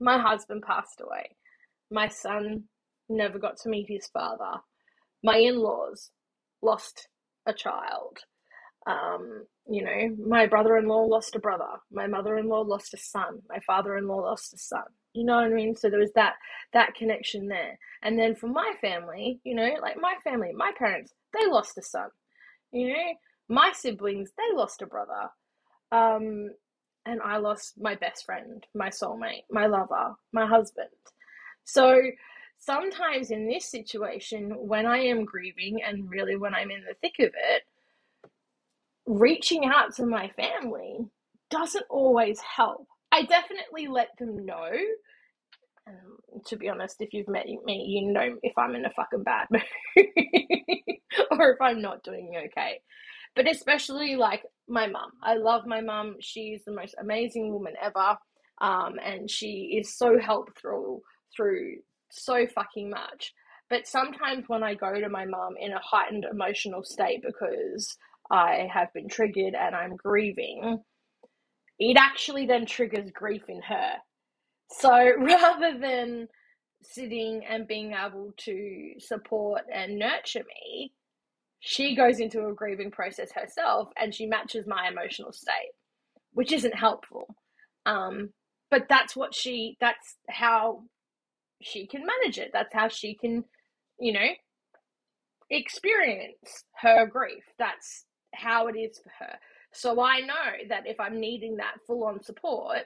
my 0.00 0.18
husband 0.18 0.62
passed 0.66 1.00
away. 1.00 1.36
My 1.90 2.08
son 2.08 2.64
never 3.08 3.38
got 3.38 3.56
to 3.58 3.68
meet 3.68 3.86
his 3.88 4.06
father. 4.08 4.60
My 5.24 5.38
in 5.38 5.58
laws 5.58 6.10
lost 6.62 7.08
a 7.46 7.52
child. 7.52 8.18
Um, 8.88 9.44
you 9.70 9.84
know, 9.84 10.16
my 10.26 10.46
brother 10.46 10.78
in 10.78 10.88
law 10.88 11.02
lost 11.02 11.36
a 11.36 11.38
brother. 11.38 11.68
My 11.92 12.06
mother 12.06 12.38
in 12.38 12.48
law 12.48 12.62
lost 12.62 12.94
a 12.94 12.96
son. 12.96 13.42
My 13.48 13.60
father 13.66 13.98
in 13.98 14.08
law 14.08 14.22
lost 14.22 14.54
a 14.54 14.58
son. 14.58 14.84
You 15.12 15.24
know 15.24 15.34
what 15.36 15.44
I 15.44 15.50
mean? 15.50 15.76
So 15.76 15.90
there 15.90 16.00
was 16.00 16.12
that 16.14 16.34
that 16.72 16.94
connection 16.94 17.48
there. 17.48 17.78
And 18.02 18.18
then 18.18 18.34
for 18.34 18.46
my 18.46 18.72
family, 18.80 19.40
you 19.44 19.54
know, 19.54 19.70
like 19.82 19.96
my 20.00 20.14
family, 20.24 20.52
my 20.54 20.72
parents, 20.78 21.12
they 21.38 21.46
lost 21.46 21.76
a 21.76 21.82
son. 21.82 22.08
You 22.72 22.88
know, 22.88 23.14
my 23.48 23.72
siblings, 23.74 24.30
they 24.36 24.56
lost 24.56 24.80
a 24.80 24.86
brother. 24.86 25.30
Um, 25.92 26.50
and 27.04 27.20
I 27.22 27.38
lost 27.38 27.74
my 27.78 27.94
best 27.94 28.24
friend, 28.24 28.64
my 28.74 28.88
soulmate, 28.88 29.44
my 29.50 29.66
lover, 29.66 30.14
my 30.32 30.46
husband. 30.46 30.88
So 31.64 32.00
sometimes 32.58 33.30
in 33.30 33.46
this 33.46 33.70
situation, 33.70 34.50
when 34.56 34.86
I 34.86 34.98
am 34.98 35.24
grieving 35.24 35.80
and 35.86 36.08
really 36.08 36.36
when 36.36 36.54
I'm 36.54 36.70
in 36.70 36.82
the 36.86 36.94
thick 37.00 37.14
of 37.20 37.32
it, 37.34 37.62
reaching 39.08 39.64
out 39.64 39.94
to 39.96 40.06
my 40.06 40.28
family 40.36 40.98
doesn't 41.50 41.86
always 41.88 42.38
help. 42.40 42.86
I 43.10 43.22
definitely 43.22 43.88
let 43.88 44.08
them 44.18 44.44
know. 44.44 44.70
Um, 45.86 46.42
to 46.46 46.56
be 46.56 46.68
honest, 46.68 46.96
if 47.00 47.14
you've 47.14 47.28
met 47.28 47.46
me, 47.64 47.86
you 47.88 48.12
know 48.12 48.36
if 48.42 48.52
I'm 48.58 48.74
in 48.74 48.84
a 48.84 48.90
fucking 48.90 49.22
bad 49.22 49.46
mood 49.50 49.64
or 51.30 51.52
if 51.52 51.60
I'm 51.62 51.80
not 51.80 52.02
doing 52.04 52.34
okay. 52.46 52.80
But 53.34 53.50
especially 53.50 54.16
like 54.16 54.42
my 54.68 54.86
mum. 54.86 55.12
I 55.22 55.36
love 55.36 55.66
my 55.66 55.80
mum. 55.80 56.16
She's 56.20 56.64
the 56.66 56.74
most 56.74 56.94
amazing 57.00 57.50
woman 57.52 57.74
ever. 57.80 58.18
Um, 58.60 58.96
and 59.02 59.30
she 59.30 59.78
is 59.80 59.96
so 59.96 60.18
helpful 60.18 60.52
through 60.60 61.00
through 61.34 61.76
so 62.10 62.46
fucking 62.46 62.90
much. 62.90 63.32
But 63.70 63.86
sometimes 63.86 64.44
when 64.48 64.62
I 64.62 64.74
go 64.74 65.00
to 65.00 65.08
my 65.08 65.24
mum 65.24 65.54
in 65.58 65.72
a 65.72 65.80
heightened 65.80 66.26
emotional 66.30 66.82
state 66.82 67.22
because 67.22 67.96
I 68.30 68.68
have 68.72 68.92
been 68.92 69.08
triggered 69.08 69.54
and 69.54 69.74
I'm 69.74 69.96
grieving, 69.96 70.80
it 71.78 71.96
actually 71.98 72.46
then 72.46 72.66
triggers 72.66 73.10
grief 73.12 73.42
in 73.48 73.62
her. 73.62 73.92
So 74.70 74.90
rather 75.18 75.78
than 75.78 76.28
sitting 76.82 77.44
and 77.48 77.66
being 77.66 77.92
able 77.94 78.32
to 78.38 78.92
support 78.98 79.62
and 79.72 79.98
nurture 79.98 80.44
me, 80.44 80.92
she 81.60 81.96
goes 81.96 82.20
into 82.20 82.46
a 82.46 82.54
grieving 82.54 82.90
process 82.90 83.32
herself 83.32 83.88
and 84.00 84.14
she 84.14 84.26
matches 84.26 84.66
my 84.66 84.88
emotional 84.88 85.32
state, 85.32 85.72
which 86.32 86.52
isn't 86.52 86.74
helpful. 86.74 87.34
Um, 87.86 88.30
but 88.70 88.86
that's 88.88 89.16
what 89.16 89.34
she, 89.34 89.76
that's 89.80 90.16
how 90.28 90.84
she 91.62 91.86
can 91.86 92.04
manage 92.06 92.38
it. 92.38 92.50
That's 92.52 92.72
how 92.72 92.88
she 92.88 93.14
can, 93.14 93.44
you 93.98 94.12
know, 94.12 94.28
experience 95.50 96.64
her 96.80 97.06
grief. 97.06 97.42
That's 97.58 98.04
how 98.34 98.68
it 98.68 98.76
is 98.76 98.98
for 98.98 99.10
her. 99.24 99.38
So 99.72 100.00
I 100.00 100.20
know 100.20 100.68
that 100.68 100.86
if 100.86 100.98
I'm 100.98 101.20
needing 101.20 101.56
that 101.56 101.76
full 101.86 102.04
on 102.04 102.22
support, 102.22 102.82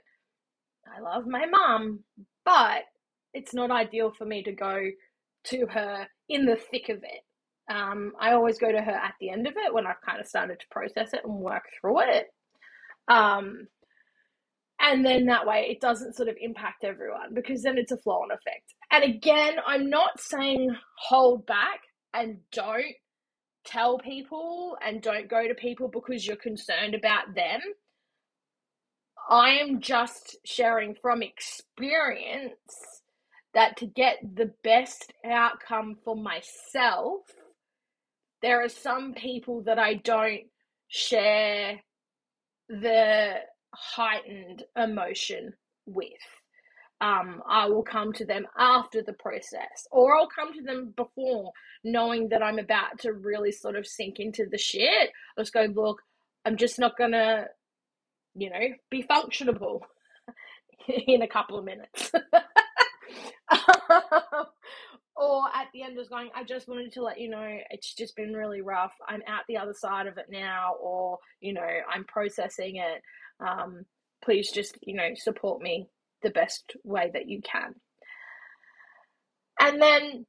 I 0.87 1.01
love 1.01 1.27
my 1.27 1.47
mum, 1.47 2.01
but 2.45 2.83
it's 3.35 3.55
not 3.55 3.71
ideal 3.71 4.13
for 4.17 4.25
me 4.25 4.43
to 4.43 4.53
go 4.53 4.81
to 5.45 5.67
her 5.67 6.07
in 6.29 6.45
the 6.45 6.57
thick 6.57 6.89
of 6.89 6.99
it. 6.99 7.25
Um, 7.73 8.13
I 8.21 8.33
always 8.33 8.59
go 8.59 8.71
to 8.71 8.81
her 8.81 8.91
at 8.91 9.15
the 9.21 9.31
end 9.31 9.47
of 9.47 9.55
it 9.57 9.73
when 9.73 9.87
I've 9.87 10.01
kind 10.05 10.21
of 10.21 10.27
started 10.27 10.61
to 10.61 10.67
process 10.71 11.13
it 11.13 11.23
and 11.25 11.35
work 11.35 11.65
through 11.81 12.01
it. 12.01 12.27
Um, 13.09 13.69
and 14.81 15.07
then 15.07 15.27
that 15.27 15.47
way 15.47 15.69
it 15.71 15.81
doesn't 15.81 16.17
sort 16.17 16.29
of 16.29 16.37
impact 16.41 16.85
everyone 16.85 17.35
because 17.35 17.63
then 17.63 17.79
it's 17.79 17.93
a 17.93 17.97
flow 17.97 18.23
on 18.23 18.33
effect. 18.33 18.75
And 18.91 19.05
again, 19.05 19.55
I'm 19.65 19.89
not 19.89 20.21
saying 20.21 20.75
hold 20.99 21.47
back 21.47 21.81
and 22.13 22.39
don't 22.51 22.95
tell 23.65 23.99
people 23.99 24.77
and 24.85 25.03
don't 25.03 25.29
go 25.29 25.47
to 25.47 25.55
people 25.55 25.89
because 25.89 26.27
you're 26.27 26.37
concerned 26.37 26.95
about 26.95 27.35
them. 27.35 27.61
I 29.29 29.51
am 29.51 29.81
just 29.81 30.37
sharing 30.45 30.95
from 30.95 31.23
experience 31.23 33.03
that 33.55 33.77
to 33.79 33.87
get 33.87 34.19
the 34.35 34.53
best 34.65 35.13
outcome 35.25 35.97
for 36.05 36.17
myself, 36.17 37.21
there 38.41 38.63
are 38.63 38.69
some 38.69 39.15
people 39.15 39.63
that 39.65 39.79
I 39.79 39.95
don't 39.95 40.43
share 40.89 41.81
the 42.69 43.35
heightened 43.75 44.65
emotion 44.77 45.53
with. 45.87 46.09
Um, 47.03 47.43
I 47.49 47.67
will 47.67 47.83
come 47.83 48.13
to 48.13 48.25
them 48.25 48.47
after 48.57 49.03
the 49.03 49.15
process, 49.15 49.89
or 49.91 50.17
I'll 50.17 50.29
come 50.29 50.55
to 50.55 50.63
them 50.63 50.95
before, 50.97 51.53
knowing 51.83 52.29
that 52.29 52.45
I'm 52.45 52.61
about 52.61 53.01
to 53.01 53.13
really 53.13 53.51
sort 53.51 53.75
of 53.75 53.89
sink 53.89 54.21
into 54.21 54.47
the 54.49 54.57
shit. 54.57 55.11
I'll 55.37 55.43
just 55.43 55.53
go, 55.53 55.67
look, 55.75 56.01
I'm 56.45 56.57
just 56.57 56.79
not 56.79 56.97
gonna, 56.97 57.47
you 58.37 58.51
know, 58.51 58.69
be 58.89 59.03
functionable 59.03 59.81
in 61.09 61.23
a 61.23 61.29
couple 61.29 61.59
of 61.59 61.65
minutes. 61.65 62.13
or 65.17 65.43
at 65.53 65.67
the 65.75 65.83
end, 65.83 65.97
just 65.97 66.11
going, 66.11 66.31
I 66.37 66.45
just 66.45 66.69
wanted 66.69 66.93
to 66.93 67.03
let 67.03 67.19
you 67.19 67.31
know 67.31 67.59
it's 67.71 67.95
just 67.95 68.15
been 68.15 68.33
really 68.33 68.61
rough. 68.61 68.95
I'm 69.09 69.23
out 69.27 69.43
the 69.49 69.57
other 69.57 69.75
side 69.75 70.07
of 70.07 70.19
it 70.19 70.27
now, 70.31 70.75
or, 70.81 71.19
you 71.41 71.53
know, 71.53 71.69
I'm 71.93 72.05
processing 72.05 72.77
it. 72.77 73.03
Um, 73.45 73.87
please 74.25 74.53
just, 74.53 74.79
you 74.83 74.95
know, 74.95 75.09
support 75.17 75.61
me 75.61 75.89
the 76.23 76.31
best 76.31 76.77
way 76.85 77.11
that 77.13 77.29
you 77.29 77.41
can. 77.43 77.75
And 79.61 79.81
then 79.81 80.27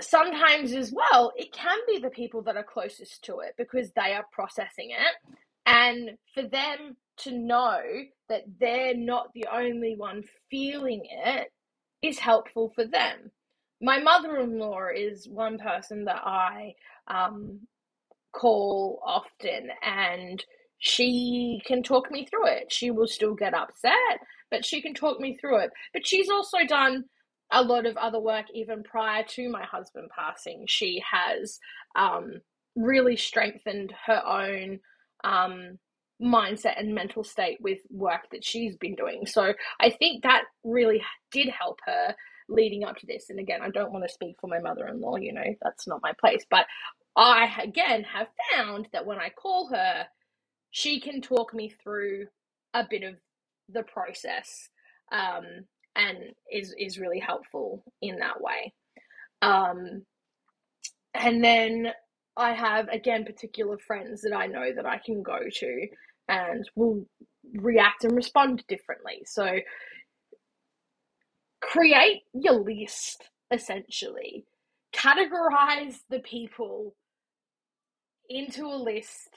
sometimes 0.00 0.72
as 0.72 0.92
well, 0.92 1.32
it 1.36 1.52
can 1.52 1.78
be 1.86 1.98
the 1.98 2.10
people 2.10 2.42
that 2.42 2.56
are 2.56 2.64
closest 2.64 3.24
to 3.24 3.40
it 3.40 3.54
because 3.56 3.90
they 3.92 4.12
are 4.12 4.24
processing 4.32 4.90
it. 4.90 5.32
And 5.66 6.10
for 6.34 6.42
them 6.42 6.96
to 7.18 7.32
know 7.32 7.80
that 8.28 8.42
they're 8.60 8.96
not 8.96 9.28
the 9.34 9.46
only 9.52 9.94
one 9.96 10.22
feeling 10.50 11.02
it 11.04 11.48
is 12.02 12.18
helpful 12.18 12.72
for 12.74 12.84
them. 12.84 13.30
My 13.80 13.98
mother 14.00 14.38
in 14.38 14.58
law 14.58 14.86
is 14.94 15.28
one 15.28 15.58
person 15.58 16.04
that 16.06 16.22
I 16.24 16.74
um, 17.06 17.60
call 18.32 19.00
often, 19.04 19.68
and 19.82 20.44
she 20.78 21.60
can 21.66 21.82
talk 21.82 22.10
me 22.10 22.26
through 22.26 22.46
it. 22.46 22.72
She 22.72 22.90
will 22.90 23.08
still 23.08 23.34
get 23.34 23.54
upset, 23.54 24.20
but 24.50 24.64
she 24.64 24.80
can 24.80 24.94
talk 24.94 25.20
me 25.20 25.36
through 25.40 25.58
it. 25.58 25.70
But 25.92 26.06
she's 26.06 26.30
also 26.30 26.58
done 26.66 27.04
a 27.50 27.62
lot 27.62 27.86
of 27.86 27.96
other 27.96 28.20
work 28.20 28.46
even 28.54 28.82
prior 28.82 29.24
to 29.30 29.48
my 29.48 29.64
husband 29.64 30.10
passing. 30.16 30.64
She 30.68 31.02
has 31.10 31.58
um, 31.96 32.40
really 32.76 33.16
strengthened 33.16 33.92
her 34.06 34.22
own 34.26 34.80
um, 35.24 35.78
mindset 36.22 36.78
and 36.78 36.94
mental 36.94 37.24
state 37.24 37.58
with 37.60 37.78
work 37.90 38.28
that 38.32 38.44
she's 38.44 38.76
been 38.76 38.94
doing. 38.94 39.26
So 39.26 39.52
I 39.80 39.90
think 39.90 40.22
that 40.22 40.44
really 40.64 41.02
did 41.32 41.48
help 41.48 41.78
her 41.86 42.14
leading 42.48 42.84
up 42.84 42.96
to 42.98 43.06
this. 43.06 43.26
And 43.30 43.38
again, 43.38 43.60
I 43.62 43.70
don't 43.70 43.92
want 43.92 44.04
to 44.04 44.12
speak 44.12 44.36
for 44.40 44.48
my 44.48 44.58
mother 44.58 44.86
in 44.86 45.00
law, 45.00 45.16
you 45.16 45.32
know, 45.32 45.44
that's 45.62 45.86
not 45.86 46.00
my 46.02 46.12
place. 46.20 46.44
But 46.50 46.66
I, 47.16 47.50
again, 47.62 48.04
have 48.04 48.28
found 48.54 48.88
that 48.92 49.06
when 49.06 49.18
I 49.18 49.30
call 49.30 49.68
her, 49.70 50.06
she 50.78 51.00
can 51.00 51.20
talk 51.20 51.52
me 51.52 51.72
through 51.82 52.24
a 52.72 52.86
bit 52.88 53.02
of 53.02 53.16
the 53.68 53.82
process 53.82 54.68
um, 55.10 55.44
and 55.96 56.18
is, 56.52 56.72
is 56.78 57.00
really 57.00 57.18
helpful 57.18 57.82
in 58.00 58.20
that 58.20 58.40
way. 58.40 58.72
Um, 59.42 60.04
and 61.14 61.42
then 61.42 61.88
I 62.36 62.52
have, 62.52 62.86
again, 62.90 63.24
particular 63.24 63.76
friends 63.76 64.22
that 64.22 64.32
I 64.32 64.46
know 64.46 64.70
that 64.76 64.86
I 64.86 65.00
can 65.04 65.20
go 65.20 65.40
to 65.52 65.86
and 66.28 66.70
will 66.76 67.04
react 67.54 68.04
and 68.04 68.14
respond 68.14 68.62
differently. 68.68 69.22
So 69.26 69.58
create 71.60 72.22
your 72.34 72.60
list 72.60 73.24
essentially. 73.50 74.44
Categorize 74.94 75.96
the 76.08 76.20
people 76.20 76.94
into 78.28 78.64
a 78.66 78.76
list 78.76 79.30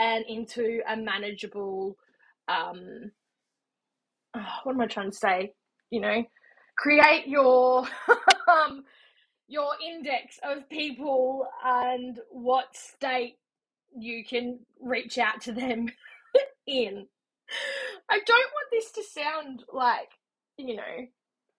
and 0.00 0.24
into 0.26 0.80
a 0.88 0.96
manageable 0.96 1.96
um 2.48 3.12
what 4.62 4.74
am 4.74 4.80
I 4.80 4.86
trying 4.86 5.10
to 5.10 5.16
say? 5.16 5.54
You 5.90 6.00
know, 6.00 6.24
create 6.76 7.26
your 7.26 7.86
um 8.48 8.84
your 9.48 9.72
index 9.84 10.38
of 10.44 10.68
people 10.68 11.46
and 11.64 12.18
what 12.30 12.76
state 12.76 13.36
you 13.96 14.24
can 14.24 14.60
reach 14.80 15.18
out 15.18 15.40
to 15.42 15.52
them 15.52 15.88
in. 16.66 17.06
I 18.08 18.20
don't 18.24 18.52
want 18.52 18.68
this 18.70 18.92
to 18.92 19.02
sound 19.02 19.64
like, 19.72 20.10
you 20.56 20.76
know, 20.76 21.06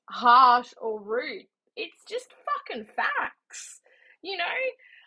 harsh 0.10 0.74
or 0.82 1.02
rude. 1.02 1.48
It's 1.76 2.06
just 2.08 2.28
fucking 2.70 2.86
facts. 2.96 3.82
You 4.22 4.38
know? 4.38 4.44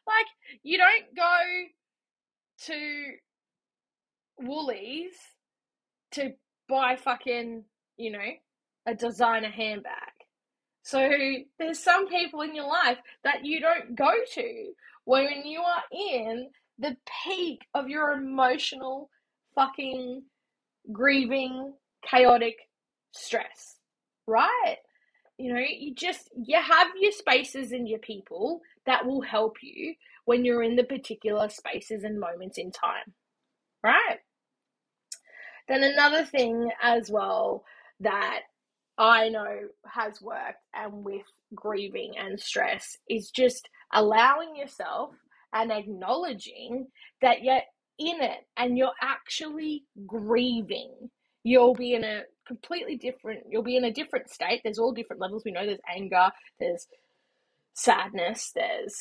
Like, 0.06 0.26
you 0.62 0.76
don't 0.76 1.16
go 1.16 1.38
to 2.66 3.12
Woolies 4.38 5.14
to 6.12 6.32
buy 6.68 6.96
fucking, 6.96 7.64
you 7.96 8.10
know, 8.10 8.30
a 8.86 8.94
designer 8.94 9.50
handbag. 9.50 9.92
So 10.82 11.08
there's 11.58 11.78
some 11.78 12.08
people 12.08 12.42
in 12.42 12.54
your 12.54 12.66
life 12.66 12.98
that 13.22 13.44
you 13.44 13.60
don't 13.60 13.94
go 13.96 14.12
to 14.34 14.72
when 15.04 15.44
you 15.44 15.60
are 15.60 15.82
in 15.92 16.50
the 16.78 16.96
peak 17.24 17.60
of 17.74 17.88
your 17.88 18.12
emotional 18.12 19.08
fucking 19.54 20.22
grieving, 20.92 21.72
chaotic 22.04 22.56
stress, 23.12 23.76
right? 24.26 24.76
You 25.38 25.54
know, 25.54 25.60
you 25.60 25.94
just 25.94 26.30
you 26.36 26.60
have 26.60 26.88
your 27.00 27.12
spaces 27.12 27.72
and 27.72 27.88
your 27.88 27.98
people 28.00 28.60
that 28.86 29.06
will 29.06 29.22
help 29.22 29.56
you 29.62 29.94
when 30.24 30.44
you're 30.44 30.62
in 30.62 30.76
the 30.76 30.84
particular 30.84 31.48
spaces 31.48 32.04
and 32.04 32.18
moments 32.18 32.58
in 32.58 32.70
time. 32.70 33.14
Right? 33.82 34.18
Then 35.68 35.82
another 35.82 36.24
thing 36.24 36.70
as 36.82 37.10
well 37.10 37.64
that 38.00 38.40
I 38.98 39.28
know 39.28 39.60
has 39.86 40.20
worked 40.20 40.62
and 40.74 41.04
with 41.04 41.22
grieving 41.54 42.12
and 42.18 42.38
stress 42.38 42.96
is 43.08 43.30
just 43.30 43.68
allowing 43.92 44.56
yourself 44.56 45.14
and 45.52 45.72
acknowledging 45.72 46.86
that 47.22 47.42
you're 47.42 47.62
in 47.98 48.22
it 48.22 48.46
and 48.56 48.76
you're 48.76 48.92
actually 49.00 49.84
grieving. 50.06 51.10
You'll 51.44 51.74
be 51.74 51.94
in 51.94 52.04
a 52.04 52.22
completely 52.46 52.96
different, 52.96 53.40
you'll 53.48 53.62
be 53.62 53.76
in 53.76 53.84
a 53.84 53.92
different 53.92 54.30
state. 54.30 54.60
There's 54.62 54.78
all 54.78 54.92
different 54.92 55.20
levels. 55.22 55.42
We 55.44 55.52
know 55.52 55.66
there's 55.66 55.78
anger, 55.94 56.30
there's 56.58 56.86
sadness, 57.74 58.52
there's, 58.54 58.96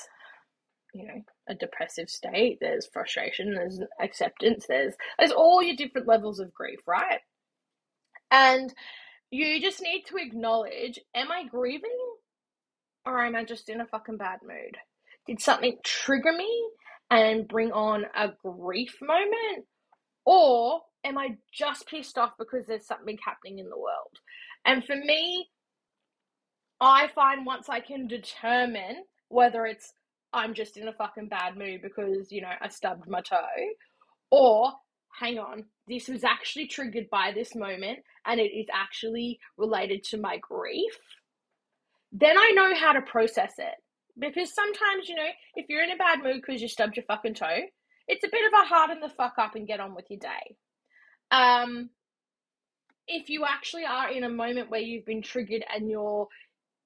you 0.94 1.08
know, 1.08 1.22
a 1.50 1.56
depressive 1.56 2.10
state, 2.10 2.60
there's 2.62 2.88
frustration, 2.92 3.54
there's 3.54 3.82
acceptance, 4.00 4.66
there's, 4.68 4.94
there's 5.18 5.32
all 5.32 5.62
your 5.62 5.76
different 5.76 6.08
levels 6.08 6.40
of 6.40 6.54
grief, 6.54 6.80
right? 6.88 7.20
And 8.32 8.74
you 9.32 9.60
just 9.62 9.82
need 9.82 10.04
to 10.08 10.18
acknowledge 10.18 11.00
am 11.16 11.32
I 11.32 11.46
grieving 11.50 11.90
or 13.06 13.24
am 13.24 13.36
I 13.36 13.44
just 13.44 13.70
in 13.70 13.82
a 13.82 13.88
fucking 13.88 14.18
bad 14.18 14.40
mood? 14.44 14.78
Did 15.28 15.42
something 15.42 15.78
trigger 15.84 16.32
me 16.32 16.50
and 17.10 17.48
bring 17.48 17.72
on 17.72 18.06
a 18.16 18.30
grief 18.44 18.96
moment? 19.02 19.66
Or 20.26 20.82
am 21.04 21.18
I 21.18 21.38
just 21.52 21.88
pissed 21.88 22.18
off 22.18 22.32
because 22.38 22.66
there's 22.66 22.88
something 22.88 23.18
happening 23.26 23.60
in 23.60 23.70
the 23.70 23.78
world? 23.78 24.20
And 24.66 24.86
for 24.86 24.96
me, 24.96 25.50
I 26.80 27.10
find 27.14 27.46
once 27.46 27.70
I 27.70 27.80
can 27.80 28.08
determine 28.08 29.04
whether 29.30 29.66
it's 29.66 29.94
I'm 30.34 30.54
just 30.54 30.78
in 30.78 30.88
a 30.88 30.93
fucking 30.93 31.30
bad 31.30 31.58
mood 31.58 31.82
because, 31.82 32.32
you 32.32 32.41
know, 32.41 32.52
I 32.62 32.69
stubbed 32.69 33.08
my 33.08 33.22
toe, 33.22 33.38
or 34.32 34.72
hang 35.19 35.38
on, 35.38 35.65
this 35.88 36.08
was 36.08 36.24
actually 36.24 36.67
triggered 36.67 37.10
by 37.12 37.32
this 37.34 37.56
moment 37.56 38.00
and 38.26 38.39
it 38.39 38.52
is 38.52 38.67
actually 38.74 39.39
related 39.58 40.04
to 40.06 40.17
my 40.17 40.38
grief, 40.38 40.98
then 42.12 42.38
I 42.38 42.52
know 42.56 42.74
how 42.76 42.93
to 42.93 43.02
process 43.02 43.54
it. 43.58 43.76
Because 44.17 44.54
sometimes, 44.54 45.10
you 45.10 45.15
know, 45.15 45.30
if 45.56 45.65
you're 45.69 45.84
in 45.84 45.91
a 45.91 45.98
bad 45.98 46.19
mood 46.24 46.41
because 46.46 46.62
you 46.62 46.67
stubbed 46.67 46.96
your 46.96 47.06
fucking 47.06 47.34
toe, 47.34 47.62
it's 48.08 48.24
a 48.24 48.30
bit 48.32 48.46
of 48.46 48.54
a 48.54 48.67
harden 48.67 49.00
the 49.00 49.10
fuck 49.10 49.34
up 49.38 49.56
and 49.56 49.67
get 49.67 49.80
on 49.80 49.96
with 49.96 50.06
your 50.10 50.19
day. 50.19 50.56
Um, 51.32 51.89
if 53.08 53.30
you 53.30 53.43
actually 53.48 53.86
are 53.86 54.12
in 54.12 54.24
a 54.24 54.30
moment 54.30 54.69
where 54.69 54.82
you've 54.82 55.06
been 55.06 55.22
triggered 55.22 55.63
and 55.74 55.89
you're 55.89 56.28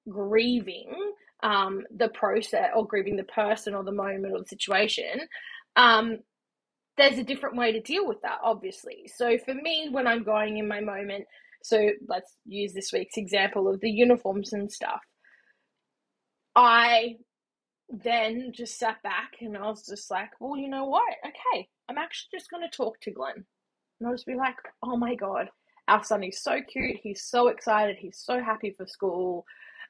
grieving 0.08 0.94
um, 1.42 1.82
the 1.94 2.08
process 2.08 2.70
or 2.74 2.86
grieving 2.86 3.16
the 3.16 3.24
person 3.24 3.74
or 3.74 3.84
the 3.84 3.92
moment 3.92 4.32
or 4.34 4.40
the 4.40 4.46
situation, 4.46 5.20
um, 5.76 6.18
there's 6.96 7.18
a 7.18 7.24
different 7.24 7.56
way 7.56 7.72
to 7.72 7.80
deal 7.80 8.06
with 8.06 8.20
that, 8.22 8.38
obviously. 8.42 9.10
So 9.14 9.38
for 9.38 9.54
me, 9.54 9.88
when 9.90 10.06
I'm 10.06 10.24
going 10.24 10.58
in 10.58 10.66
my 10.66 10.80
moment, 10.80 11.24
so 11.62 11.90
let's 12.08 12.36
use 12.44 12.72
this 12.72 12.92
week's 12.92 13.16
example 13.16 13.68
of 13.68 13.80
the 13.80 13.90
uniforms 13.90 14.52
and 14.52 14.70
stuff. 14.70 15.00
I 16.56 17.16
then 17.88 18.52
just 18.54 18.78
sat 18.78 19.02
back 19.02 19.32
and 19.40 19.56
I 19.56 19.68
was 19.68 19.86
just 19.86 20.10
like, 20.10 20.30
well, 20.40 20.56
you 20.56 20.68
know 20.68 20.86
what? 20.86 21.14
Okay, 21.24 21.68
I'm 21.88 21.98
actually 21.98 22.38
just 22.38 22.50
going 22.50 22.68
to 22.68 22.76
talk 22.76 23.00
to 23.02 23.12
Glenn. 23.12 23.44
And 24.00 24.06
I'll 24.06 24.14
just 24.14 24.26
be 24.26 24.34
like, 24.34 24.56
oh 24.82 24.96
my 24.96 25.14
God, 25.14 25.48
our 25.88 26.04
son 26.04 26.22
is 26.24 26.42
so 26.42 26.58
cute. 26.70 26.96
He's 27.02 27.24
so 27.24 27.48
excited. 27.48 27.96
He's 27.98 28.20
so 28.22 28.42
happy 28.42 28.74
for 28.76 28.86
school. 28.86 29.44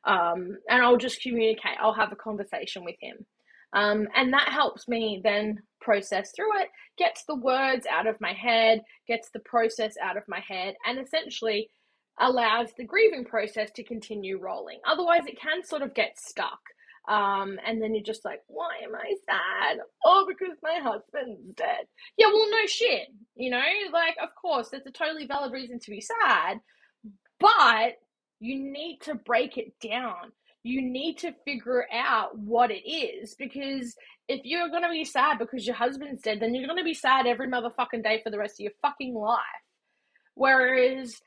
Um, 0.08 0.56
and 0.70 0.82
I'll 0.82 0.96
just 0.96 1.22
communicate. 1.22 1.76
I'll 1.78 1.92
have 1.92 2.12
a 2.12 2.16
conversation 2.16 2.82
with 2.84 2.96
him. 3.00 3.26
Um, 3.74 4.08
and 4.16 4.32
that 4.32 4.48
helps 4.48 4.88
me 4.88 5.20
then 5.22 5.60
process 5.82 6.32
through 6.34 6.60
it, 6.62 6.68
gets 6.96 7.24
the 7.24 7.36
words 7.36 7.86
out 7.86 8.06
of 8.06 8.16
my 8.18 8.32
head, 8.32 8.82
gets 9.06 9.28
the 9.30 9.40
process 9.40 9.94
out 10.02 10.16
of 10.16 10.22
my 10.26 10.40
head, 10.40 10.74
and 10.86 10.98
essentially 10.98 11.68
allows 12.18 12.70
the 12.76 12.84
grieving 12.84 13.26
process 13.26 13.70
to 13.72 13.84
continue 13.84 14.40
rolling. 14.40 14.78
Otherwise, 14.86 15.26
it 15.26 15.38
can 15.38 15.62
sort 15.62 15.82
of 15.82 15.94
get 15.94 16.18
stuck. 16.18 16.58
Um, 17.06 17.58
and 17.66 17.80
then 17.80 17.94
you're 17.94 18.04
just 18.04 18.24
like, 18.24 18.40
why 18.48 18.70
am 18.82 18.94
I 18.94 19.14
sad? 19.26 19.78
Oh, 20.04 20.26
because 20.26 20.56
my 20.62 20.78
husband's 20.82 21.54
dead. 21.54 21.86
Yeah, 22.16 22.26
well, 22.26 22.50
no 22.50 22.66
shit. 22.66 23.08
You 23.34 23.50
know, 23.50 23.60
like, 23.92 24.16
of 24.22 24.30
course, 24.40 24.68
there's 24.70 24.86
a 24.86 24.90
totally 24.90 25.26
valid 25.26 25.52
reason 25.52 25.78
to 25.80 25.90
be 25.90 26.00
sad, 26.00 26.58
but 27.38 27.96
you 28.40 28.58
need 28.58 29.00
to 29.02 29.14
break 29.14 29.56
it 29.56 29.72
down. 29.80 30.32
You 30.62 30.82
need 30.82 31.18
to 31.18 31.34
figure 31.44 31.86
out 31.92 32.36
what 32.38 32.70
it 32.70 32.88
is 32.88 33.34
because 33.34 33.96
if 34.28 34.40
you're 34.44 34.68
going 34.68 34.82
to 34.82 34.90
be 34.90 35.04
sad 35.04 35.38
because 35.38 35.66
your 35.66 35.76
husband's 35.76 36.22
dead, 36.22 36.40
then 36.40 36.54
you're 36.54 36.66
going 36.66 36.78
to 36.78 36.84
be 36.84 36.94
sad 36.94 37.26
every 37.26 37.48
motherfucking 37.48 38.02
day 38.02 38.20
for 38.22 38.30
the 38.30 38.38
rest 38.38 38.54
of 38.54 38.64
your 38.64 38.72
fucking 38.82 39.14
life. 39.14 39.38
Whereas 40.34 41.20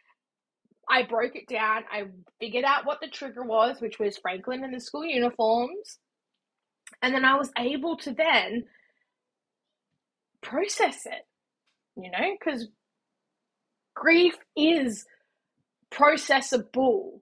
I 0.89 1.03
broke 1.03 1.35
it 1.35 1.47
down. 1.47 1.83
I 1.91 2.03
figured 2.39 2.65
out 2.65 2.85
what 2.85 2.99
the 3.01 3.07
trigger 3.07 3.43
was, 3.43 3.79
which 3.79 3.99
was 3.99 4.17
Franklin 4.17 4.63
in 4.63 4.71
the 4.71 4.79
school 4.79 5.05
uniforms. 5.05 5.97
And 7.01 7.13
then 7.13 7.25
I 7.25 7.35
was 7.35 7.51
able 7.57 7.97
to 7.97 8.13
then 8.13 8.65
process 10.41 11.05
it, 11.05 11.25
you 11.95 12.11
know, 12.11 12.35
because 12.37 12.67
grief 13.95 14.35
is 14.55 15.05
processable. 15.91 17.21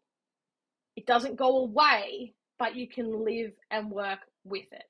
It 0.96 1.06
doesn't 1.06 1.38
go 1.38 1.60
away, 1.60 2.34
but 2.58 2.76
you 2.76 2.88
can 2.88 3.26
live 3.26 3.52
and 3.72 3.92
work 3.92 4.20
with 4.44 4.66
it. 4.72 4.84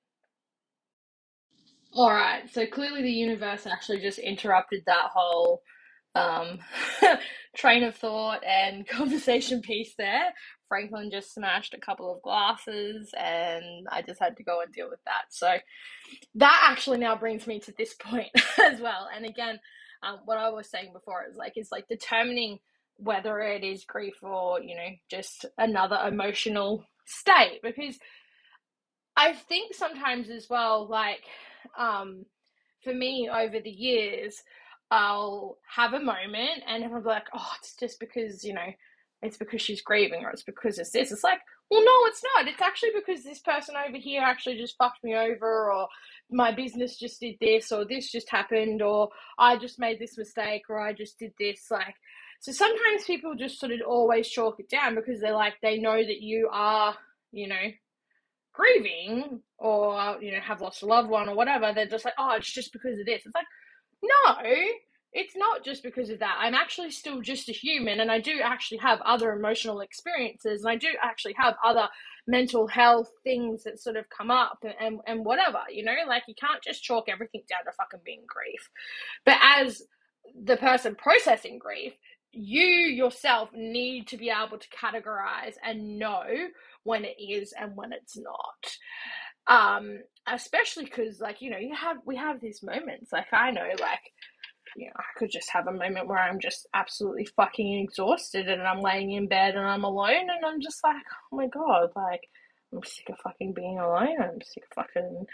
All 1.94 2.12
right, 2.12 2.44
so 2.52 2.68
clearly 2.68 3.02
the 3.02 3.12
universe 3.12 3.66
actually 3.66 4.00
just 4.02 4.20
interrupted 4.20 4.84
that 4.86 5.10
whole 5.14 5.64
um, 6.16 6.60
train 7.56 7.84
of 7.84 7.96
thought 7.96 8.44
and 8.46 8.88
conversation 8.90 9.62
piece 9.62 9.96
there. 9.98 10.34
Franklin 10.68 11.10
just 11.12 11.34
smashed 11.34 11.74
a 11.74 11.80
couple 11.80 12.14
of 12.14 12.22
glasses, 12.22 13.12
and 13.18 13.88
I 13.92 14.04
just 14.04 14.20
had 14.20 14.38
to 14.38 14.44
go 14.44 14.62
and 14.62 14.72
deal 14.72 14.88
with 14.90 15.00
that. 15.06 15.26
So 15.32 15.58
that 16.36 16.68
actually 16.70 17.00
now 17.00 17.16
brings 17.16 17.48
me 17.48 17.60
to 17.62 17.74
this 17.78 17.94
point 18.00 18.30
as 18.64 18.80
well. 18.80 19.08
And 19.16 19.26
again, 19.26 19.60
um, 20.04 20.20
what 20.26 20.38
I 20.38 20.50
was 20.50 20.70
saying 20.70 20.94
before 20.94 21.26
is 21.30 21.36
like 21.38 21.54
it's 21.56 21.72
like 21.72 21.88
determining 21.88 22.60
whether 23.02 23.40
it 23.40 23.64
is 23.64 23.86
grief 23.86 24.16
or 24.22 24.62
you 24.62 24.76
know 24.76 24.90
just 25.10 25.46
another 25.58 26.00
emotional 26.06 26.84
state 27.06 27.60
because 27.64 27.98
I 29.16 29.34
think 29.34 29.74
sometimes 29.74 30.30
as 30.30 30.48
well 30.50 30.88
like 30.88 31.24
um, 31.78 32.26
for 32.84 32.94
me 32.94 33.30
over 33.34 33.60
the 33.60 33.70
years 33.70 34.42
I'll 34.92 35.58
have 35.68 35.94
a 35.94 36.00
moment 36.00 36.64
and 36.68 36.84
be 36.84 37.10
like 37.10 37.28
oh 37.34 37.52
it's 37.60 37.76
just 37.76 38.00
because 38.00 38.44
you 38.44 38.54
know 38.54 38.72
it's 39.22 39.38
because 39.38 39.62
she's 39.62 39.82
grieving 39.82 40.24
or 40.24 40.30
it's 40.32 40.44
because 40.44 40.80
it's 40.80 40.92
this. 40.92 41.12
It's 41.12 41.24
like 41.24 41.40
well 41.70 41.84
no 41.84 42.06
it's 42.06 42.24
not. 42.36 42.48
It's 42.48 42.62
actually 42.62 42.92
because 42.96 43.24
this 43.24 43.40
person 43.40 43.76
over 43.76 43.98
here 43.98 44.22
actually 44.22 44.58
just 44.58 44.78
fucked 44.78 45.04
me 45.04 45.16
over 45.16 45.72
or 45.72 45.88
my 46.32 46.52
business 46.52 46.98
just 46.98 47.20
did 47.20 47.36
this 47.42 47.72
or 47.72 47.86
this 47.86 48.12
just 48.12 48.30
happened 48.30 48.82
or 48.82 49.10
I 49.38 49.58
just 49.58 49.80
made 49.80 50.00
this 50.00 50.18
mistake 50.18 50.64
or 50.70 50.80
I 50.80 50.94
just 50.94 51.20
did 51.20 51.34
this. 51.40 51.68
Like 51.70 51.96
so 52.40 52.52
sometimes 52.52 53.04
people 53.06 53.36
just 53.36 53.60
sort 53.60 53.72
of 53.72 53.82
always 53.86 54.28
chalk 54.28 54.60
it 54.60 54.70
down 54.70 54.96
because 54.96 55.20
they're 55.20 55.34
like 55.34 55.56
they 55.62 55.78
know 55.78 55.98
that 55.98 56.22
you 56.22 56.50
are 56.52 56.96
you 57.32 57.48
know 57.48 57.72
grieving 58.54 59.42
or 59.58 60.18
you 60.22 60.32
know 60.32 60.40
have 60.40 60.62
lost 60.62 60.82
a 60.84 60.86
loved 60.86 61.10
one 61.10 61.30
or 61.30 61.36
whatever. 61.36 61.72
They're 61.74 61.86
just 61.86 62.06
like 62.06 62.16
oh 62.18 62.36
it's 62.36 62.52
just 62.52 62.74
because 62.74 63.00
of 63.00 63.06
this. 63.06 63.24
It's 63.26 63.36
like 63.36 63.46
no 64.04 64.52
it's 65.12 65.36
not 65.36 65.64
just 65.64 65.82
because 65.82 66.12
of 66.12 66.20
that. 66.20 66.38
I'm 66.40 66.54
actually 66.54 66.92
still 66.92 67.20
just 67.22 67.50
a 67.50 67.52
human 67.52 68.00
and 68.00 68.12
i 68.12 68.20
do 68.20 68.40
actually 68.44 68.78
have 68.78 69.02
other 69.02 69.32
emotional 69.32 69.82
experiences 69.82 70.62
and 70.62 70.70
i 70.72 70.76
do 70.76 70.90
actually 71.02 71.34
have 71.36 71.56
other 71.66 71.90
mental 72.30 72.68
health 72.68 73.10
things 73.24 73.64
that 73.64 73.82
sort 73.82 73.98
of 73.98 74.06
come 74.16 74.30
up 74.30 74.60
and, 74.64 74.74
and, 74.80 75.00
and 75.08 75.26
whatever 75.26 75.60
you 75.72 75.84
know? 75.84 75.96
Like 76.08 76.24
you 76.28 76.36
can't 76.40 76.64
just 76.64 76.84
chalk 76.84 77.06
everything 77.10 77.42
down 77.50 77.66
to 77.66 77.72
fucking 77.72 78.02
being 78.06 78.24
grief. 78.28 78.70
But 79.26 79.38
as 79.42 79.82
the 80.44 80.58
person 80.58 80.96
processing 80.96 81.58
grief 81.58 81.94
you 82.32 82.62
yourself 82.64 83.50
need 83.54 84.08
to 84.08 84.18
be 84.18 84.30
able 84.30 84.58
to 84.58 84.68
categorize 84.70 85.56
and 85.64 85.98
know 85.98 86.24
when 86.84 87.06
it 87.06 87.16
is 87.20 87.54
and 87.60 87.76
when 87.76 87.92
it's 87.94 88.18
not. 88.18 88.78
Um 89.48 90.00
especially 90.28 90.86
because 90.86 91.20
like 91.20 91.42
you 91.42 91.50
know 91.50 91.58
you 91.58 91.76
have 91.76 91.98
we 92.06 92.16
have 92.16 92.40
these 92.40 92.62
moments 92.62 93.12
like 93.12 93.26
i 93.34 93.52
know 93.52 93.68
like 93.80 94.12
you 94.76 94.86
know 94.86 94.94
i 94.98 95.18
could 95.18 95.32
just 95.32 95.50
have 95.52 95.68
a 95.68 95.72
moment 95.72 96.08
where 96.08 96.20
i'm 96.20 96.40
just 96.40 96.68
absolutely 96.74 97.26
fucking 97.26 97.80
exhausted 97.80 98.48
and 98.48 98.62
i'm 98.62 98.82
laying 98.82 99.12
in 99.12 99.28
bed 99.28 99.56
and 99.56 99.66
i'm 99.66 99.84
alone 99.84 100.30
and 100.30 100.46
i'm 100.46 100.62
just 100.62 100.84
like 100.84 100.96
oh 101.32 101.38
my 101.38 101.48
god 101.48 101.90
like 101.96 102.22
i'm 102.74 102.84
sick 102.84 103.10
of 103.10 103.18
fucking 103.24 103.54
being 103.54 103.80
alone. 103.80 104.22
I'm 104.22 104.42
sick 104.42 104.64
of 104.70 104.76
fucking 104.86 105.26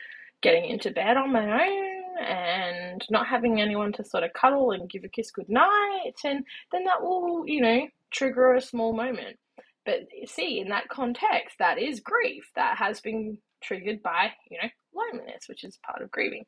getting 0.42 0.66
into 0.66 0.92
bed 0.92 1.18
on 1.18 1.34
my 1.34 1.66
own 1.66 1.95
and 2.20 3.06
not 3.10 3.28
having 3.28 3.60
anyone 3.60 3.92
to 3.92 4.04
sort 4.04 4.24
of 4.24 4.34
cuddle 4.34 4.72
and 4.72 4.90
give 4.90 5.04
a 5.04 5.10
kiss 5.10 5.32
goodnight 5.32 6.16
and 6.24 6.44
then 6.72 6.84
that 6.86 7.02
will 7.02 7.44
you 7.48 7.62
know 7.62 7.88
trigger 8.12 8.54
a 8.54 8.62
small 8.62 8.94
moment 8.94 9.38
but 9.86 10.08
see, 10.26 10.60
in 10.60 10.70
that 10.70 10.90
context, 10.90 11.58
that 11.60 11.78
is 11.78 12.00
grief 12.00 12.50
that 12.56 12.78
has 12.78 13.00
been 13.00 13.38
triggered 13.62 14.02
by, 14.02 14.32
you 14.50 14.58
know, 14.62 14.70
loneliness, 14.94 15.48
which 15.48 15.64
is 15.64 15.78
part 15.86 16.02
of 16.02 16.12
grieving. 16.12 16.46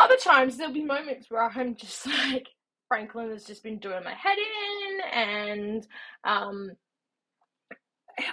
Other 0.00 0.16
times 0.16 0.56
there'll 0.56 0.72
be 0.72 0.84
moments 0.84 1.30
where 1.30 1.44
I'm 1.44 1.76
just 1.76 2.06
like, 2.32 2.48
Franklin 2.88 3.30
has 3.30 3.44
just 3.44 3.62
been 3.62 3.78
doing 3.78 4.04
my 4.04 4.14
head 4.14 4.38
in, 4.38 5.00
and 5.12 5.86
um, 6.24 6.70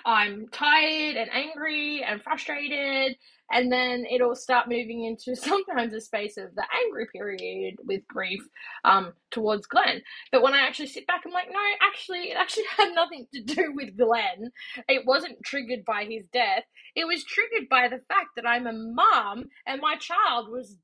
I'm 0.05 0.47
tired 0.49 1.17
and 1.17 1.29
angry 1.33 2.03
and 2.03 2.21
frustrated, 2.21 3.17
and 3.51 3.71
then 3.71 4.05
it'll 4.11 4.35
start 4.35 4.69
moving 4.69 5.05
into 5.05 5.35
sometimes 5.41 5.93
a 5.93 6.01
space 6.01 6.37
of 6.37 6.55
the 6.55 6.65
angry 6.85 7.07
period 7.13 7.75
with 7.85 8.07
grief 8.07 8.41
um, 8.85 9.13
towards 9.31 9.67
Glenn. 9.67 10.01
But 10.31 10.43
when 10.43 10.53
I 10.53 10.61
actually 10.61 10.87
sit 10.87 11.07
back, 11.07 11.21
I'm 11.25 11.33
like, 11.33 11.49
no, 11.51 11.59
actually, 11.81 12.31
it 12.31 12.37
actually 12.37 12.65
had 12.77 12.93
nothing 12.95 13.27
to 13.33 13.43
do 13.43 13.73
with 13.75 13.97
Glenn. 13.97 14.51
It 14.89 15.05
wasn't 15.05 15.43
triggered 15.45 15.85
by 15.85 16.05
his 16.05 16.25
death. 16.33 16.63
It 16.95 17.05
was 17.07 17.23
triggered 17.23 17.69
by 17.69 17.89
the 17.89 18.01
fact 18.09 18.29
that 18.37 18.47
I'm 18.47 18.67
a 18.67 18.73
mom 18.73 19.45
and 19.67 19.81
my 19.81 19.95
child 19.97 20.49
was 20.49 20.77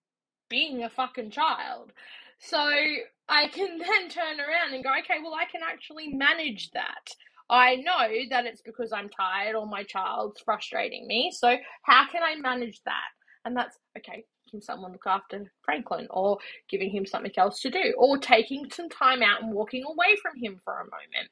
being 0.49 0.83
a 0.83 0.89
fucking 0.89 1.31
child. 1.31 1.91
So 2.39 2.57
I 3.29 3.47
can 3.49 3.77
then 3.79 4.09
turn 4.09 4.39
around 4.39 4.73
and 4.73 4.83
go, 4.83 4.91
okay, 4.99 5.19
well, 5.23 5.35
I 5.35 5.45
can 5.51 5.61
actually 5.69 6.09
manage 6.09 6.71
that. 6.73 7.09
I 7.49 7.75
know 7.75 8.07
that 8.29 8.45
it's 8.45 8.61
because 8.61 8.91
I'm 8.93 9.09
tired 9.09 9.55
or 9.55 9.65
my 9.65 9.83
child's 9.83 10.41
frustrating 10.41 11.07
me. 11.07 11.31
So 11.35 11.57
how 11.83 12.05
can 12.11 12.21
I 12.23 12.35
manage 12.35 12.81
that? 12.85 13.09
And 13.45 13.55
that's 13.55 13.77
okay, 13.97 14.23
can 14.49 14.61
someone 14.61 14.91
look 14.91 15.07
after 15.07 15.51
Franklin 15.63 16.07
or 16.11 16.37
giving 16.69 16.89
him 16.89 17.05
something 17.05 17.31
else 17.37 17.61
to 17.61 17.71
do 17.71 17.93
or 17.97 18.17
taking 18.17 18.69
some 18.71 18.89
time 18.89 19.23
out 19.23 19.41
and 19.41 19.53
walking 19.53 19.83
away 19.83 20.15
from 20.21 20.33
him 20.41 20.59
for 20.63 20.73
a 20.73 20.83
moment. 20.83 21.31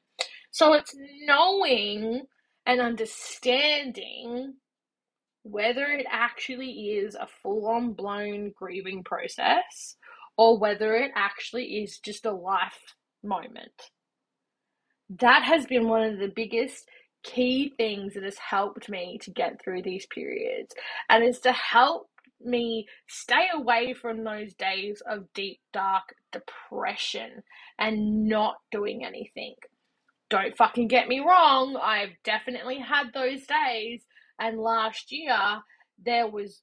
So 0.50 0.72
it's 0.72 0.94
knowing 1.24 2.22
and 2.66 2.80
understanding 2.80 4.54
whether 5.42 5.84
it 5.86 6.06
actually 6.10 6.70
is 6.70 7.14
a 7.14 7.28
full 7.42 7.68
on 7.68 7.92
blown 7.92 8.52
grieving 8.56 9.04
process 9.04 9.96
or 10.36 10.58
whether 10.58 10.94
it 10.96 11.10
actually 11.14 11.82
is 11.82 11.98
just 11.98 12.26
a 12.26 12.32
life 12.32 12.94
moment 13.22 13.72
that 15.08 15.42
has 15.44 15.66
been 15.66 15.88
one 15.88 16.02
of 16.02 16.18
the 16.18 16.32
biggest 16.34 16.88
key 17.22 17.72
things 17.76 18.14
that 18.14 18.22
has 18.22 18.38
helped 18.38 18.88
me 18.88 19.18
to 19.22 19.30
get 19.30 19.60
through 19.62 19.82
these 19.82 20.06
periods 20.06 20.74
and 21.08 21.24
is 21.24 21.40
to 21.40 21.52
help 21.52 22.08
me 22.40 22.86
stay 23.08 23.48
away 23.52 23.92
from 23.94 24.22
those 24.22 24.54
days 24.54 25.02
of 25.08 25.32
deep 25.34 25.58
dark 25.72 26.14
depression 26.32 27.42
and 27.78 28.28
not 28.28 28.56
doing 28.70 29.04
anything. 29.04 29.54
Don't 30.30 30.56
fucking 30.56 30.88
get 30.88 31.08
me 31.08 31.20
wrong 31.20 31.76
i've 31.82 32.12
definitely 32.22 32.78
had 32.78 33.06
those 33.14 33.46
days 33.46 34.04
and 34.38 34.58
last 34.58 35.10
year 35.10 35.38
there 36.04 36.28
was 36.28 36.60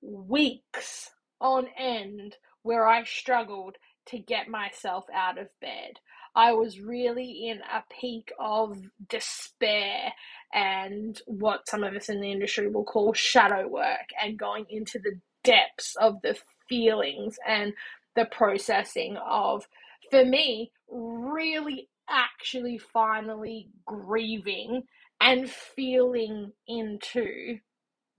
weeks 0.00 1.10
on 1.40 1.66
end 1.76 2.36
where 2.62 2.86
i 2.86 3.02
struggled 3.04 3.76
to 4.06 4.18
get 4.18 4.48
myself 4.48 5.04
out 5.12 5.38
of 5.38 5.48
bed 5.60 5.94
I 6.38 6.52
was 6.52 6.80
really 6.80 7.48
in 7.48 7.58
a 7.62 7.82
peak 8.00 8.32
of 8.38 8.78
despair 9.08 10.12
and 10.54 11.20
what 11.26 11.68
some 11.68 11.82
of 11.82 11.94
us 11.96 12.08
in 12.08 12.20
the 12.20 12.30
industry 12.30 12.68
will 12.68 12.84
call 12.84 13.12
shadow 13.12 13.66
work 13.66 14.10
and 14.22 14.38
going 14.38 14.66
into 14.70 15.00
the 15.00 15.20
depths 15.42 15.96
of 16.00 16.22
the 16.22 16.38
feelings 16.68 17.40
and 17.44 17.72
the 18.14 18.26
processing 18.26 19.16
of, 19.16 19.66
for 20.12 20.24
me, 20.24 20.70
really 20.88 21.88
actually 22.08 22.78
finally 22.78 23.70
grieving 23.84 24.84
and 25.20 25.50
feeling 25.50 26.52
into 26.68 27.58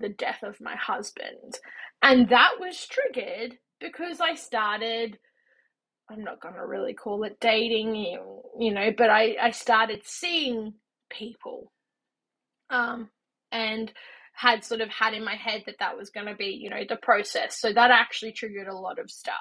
the 0.01 0.09
death 0.09 0.43
of 0.43 0.59
my 0.59 0.75
husband. 0.75 1.57
And 2.03 2.27
that 2.31 2.59
was 2.59 2.85
triggered 2.85 3.57
because 3.79 4.19
I 4.19 4.35
started 4.35 5.19
I'm 6.09 6.23
not 6.23 6.41
to 6.55 6.65
really 6.65 6.93
call 6.93 7.23
it 7.23 7.39
dating, 7.39 7.95
you 8.59 8.73
know, 8.73 8.91
but 8.97 9.09
I, 9.09 9.35
I 9.41 9.51
started 9.51 10.01
seeing 10.05 10.73
people 11.09 11.71
um, 12.69 13.09
and 13.51 13.91
had 14.33 14.63
sort 14.63 14.81
of 14.81 14.89
had 14.89 15.13
in 15.13 15.23
my 15.23 15.35
head 15.35 15.63
that 15.65 15.75
that 15.79 15.97
was 15.97 16.09
to 16.27 16.35
be, 16.35 16.57
you 16.61 16.69
know, 16.69 16.83
the 16.87 16.95
process. 16.95 17.59
So 17.59 17.73
that 17.73 17.91
actually 17.91 18.31
triggered 18.31 18.67
a 18.67 18.75
lot 18.75 18.97
of 18.99 19.11
stuff, 19.11 19.35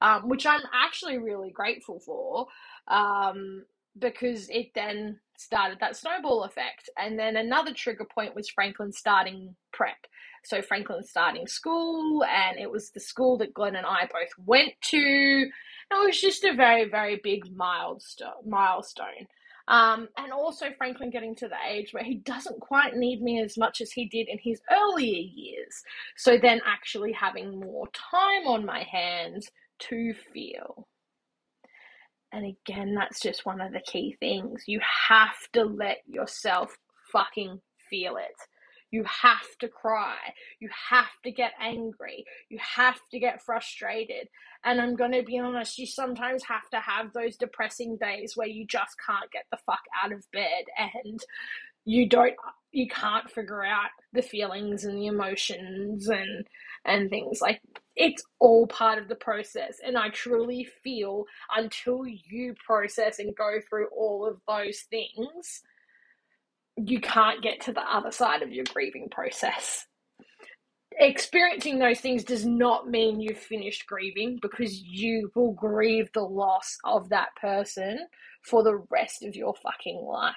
um, 0.00 0.28
which 0.28 0.46
I'm 0.46 0.60
actually 0.74 1.18
really 1.18 1.50
grateful 1.50 2.00
for 2.00 2.46
um, 2.88 3.64
because 3.98 4.48
it 4.50 4.68
then 4.74 5.18
started 5.38 5.78
that 5.80 5.96
snowball 5.96 6.44
effect. 6.44 6.90
And 6.98 7.18
then 7.18 7.36
another 7.36 7.72
trigger 7.72 8.06
point 8.14 8.34
was 8.34 8.50
Franklin 8.50 8.92
starting 8.92 9.56
prep. 9.72 9.96
So 10.44 10.62
Franklin 10.62 11.02
starting 11.02 11.46
school, 11.46 12.22
and 12.24 12.58
it 12.58 12.70
was 12.70 12.90
the 12.90 13.00
school 13.00 13.38
that 13.38 13.54
Glenn 13.54 13.74
and 13.74 13.86
I 13.86 14.02
both 14.02 14.30
went 14.46 14.72
to 14.90 15.50
it 15.90 16.06
was 16.06 16.20
just 16.20 16.44
a 16.44 16.54
very, 16.54 16.88
very 16.88 17.20
big 17.22 17.54
milestone. 17.54 18.32
milestone. 18.44 19.26
Um, 19.68 20.08
and 20.16 20.32
also 20.32 20.66
Franklin 20.78 21.10
getting 21.10 21.34
to 21.36 21.48
the 21.48 21.56
age 21.68 21.92
where 21.92 22.04
he 22.04 22.16
doesn't 22.16 22.60
quite 22.60 22.94
need 22.94 23.20
me 23.20 23.42
as 23.42 23.58
much 23.58 23.80
as 23.80 23.90
he 23.90 24.06
did 24.06 24.28
in 24.28 24.38
his 24.38 24.60
earlier 24.70 25.22
years. 25.22 25.82
So 26.16 26.38
then 26.38 26.60
actually 26.64 27.12
having 27.12 27.58
more 27.58 27.88
time 27.88 28.46
on 28.46 28.64
my 28.64 28.84
hands 28.84 29.50
to 29.88 30.14
feel. 30.32 30.86
And 32.32 32.44
again, 32.44 32.94
that's 32.94 33.20
just 33.20 33.46
one 33.46 33.60
of 33.60 33.72
the 33.72 33.80
key 33.80 34.16
things. 34.20 34.64
You 34.66 34.80
have 35.08 35.36
to 35.54 35.64
let 35.64 35.98
yourself 36.06 36.76
fucking 37.12 37.60
feel 37.90 38.16
it. 38.16 38.36
You 38.96 39.04
have 39.04 39.58
to 39.60 39.68
cry. 39.68 40.16
You 40.58 40.70
have 40.90 41.10
to 41.24 41.30
get 41.30 41.52
angry. 41.60 42.24
You 42.48 42.58
have 42.60 42.98
to 43.10 43.18
get 43.18 43.42
frustrated. 43.42 44.28
And 44.64 44.80
I'm 44.80 44.96
going 44.96 45.12
to 45.12 45.22
be 45.22 45.38
honest, 45.38 45.78
you 45.78 45.86
sometimes 45.86 46.44
have 46.44 46.68
to 46.72 46.80
have 46.80 47.12
those 47.12 47.36
depressing 47.36 47.98
days 48.00 48.32
where 48.36 48.48
you 48.48 48.66
just 48.66 48.96
can't 49.06 49.30
get 49.32 49.44
the 49.50 49.58
fuck 49.66 49.82
out 50.02 50.12
of 50.12 50.24
bed 50.32 50.64
and 50.78 51.20
you 51.84 52.08
don't 52.08 52.34
you 52.72 52.88
can't 52.88 53.30
figure 53.30 53.64
out 53.64 53.90
the 54.12 54.22
feelings 54.22 54.84
and 54.84 54.98
the 54.98 55.06
emotions 55.06 56.08
and 56.08 56.46
and 56.84 57.10
things 57.10 57.40
like 57.42 57.60
it's 57.96 58.22
all 58.40 58.66
part 58.66 58.98
of 58.98 59.08
the 59.08 59.14
process. 59.16 59.78
And 59.84 59.98
I 59.98 60.10
truly 60.10 60.68
feel 60.84 61.24
until 61.56 62.06
you 62.06 62.54
process 62.66 63.18
and 63.18 63.36
go 63.36 63.58
through 63.68 63.88
all 63.96 64.26
of 64.28 64.40
those 64.48 64.80
things, 64.90 65.62
you 66.76 67.00
can't 67.00 67.42
get 67.42 67.60
to 67.62 67.72
the 67.72 67.80
other 67.82 68.10
side 68.10 68.42
of 68.42 68.52
your 68.52 68.64
grieving 68.72 69.08
process. 69.10 69.86
Experiencing 70.98 71.78
those 71.78 72.00
things 72.00 72.24
does 72.24 72.46
not 72.46 72.88
mean 72.88 73.20
you've 73.20 73.38
finished 73.38 73.86
grieving 73.86 74.38
because 74.40 74.80
you 74.82 75.30
will 75.34 75.52
grieve 75.52 76.08
the 76.14 76.22
loss 76.22 76.78
of 76.84 77.10
that 77.10 77.28
person 77.40 77.98
for 78.42 78.62
the 78.62 78.76
rest 78.90 79.22
of 79.22 79.36
your 79.36 79.54
fucking 79.62 80.02
life. 80.02 80.34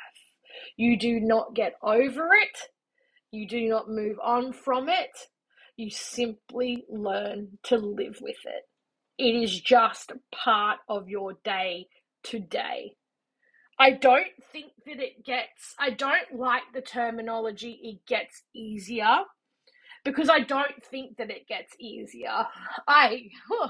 You 0.75 0.97
do 0.97 1.21
not 1.21 1.53
get 1.55 1.75
over 1.81 2.33
it. 2.33 2.57
You 3.31 3.47
do 3.47 3.69
not 3.69 3.89
move 3.89 4.17
on 4.23 4.51
from 4.51 4.89
it. 4.89 5.11
You 5.77 5.89
simply 5.89 6.83
learn 6.89 7.59
to 7.63 7.77
live 7.77 8.17
with 8.21 8.37
it. 8.45 8.63
It 9.17 9.35
is 9.35 9.59
just 9.61 10.11
part 10.33 10.79
of 10.89 11.07
your 11.07 11.37
day 11.45 11.87
to 12.25 12.39
day. 12.39 12.95
I 13.79 13.91
don't 13.91 14.27
think 14.51 14.73
that 14.85 14.99
it 14.99 15.25
gets, 15.25 15.75
I 15.79 15.91
don't 15.91 16.35
like 16.35 16.63
the 16.73 16.81
terminology, 16.81 17.79
it 17.81 18.05
gets 18.05 18.43
easier 18.53 19.19
because 20.03 20.29
I 20.29 20.39
don't 20.39 20.83
think 20.83 21.17
that 21.17 21.31
it 21.31 21.47
gets 21.47 21.75
easier. 21.79 22.45
I, 22.87 23.29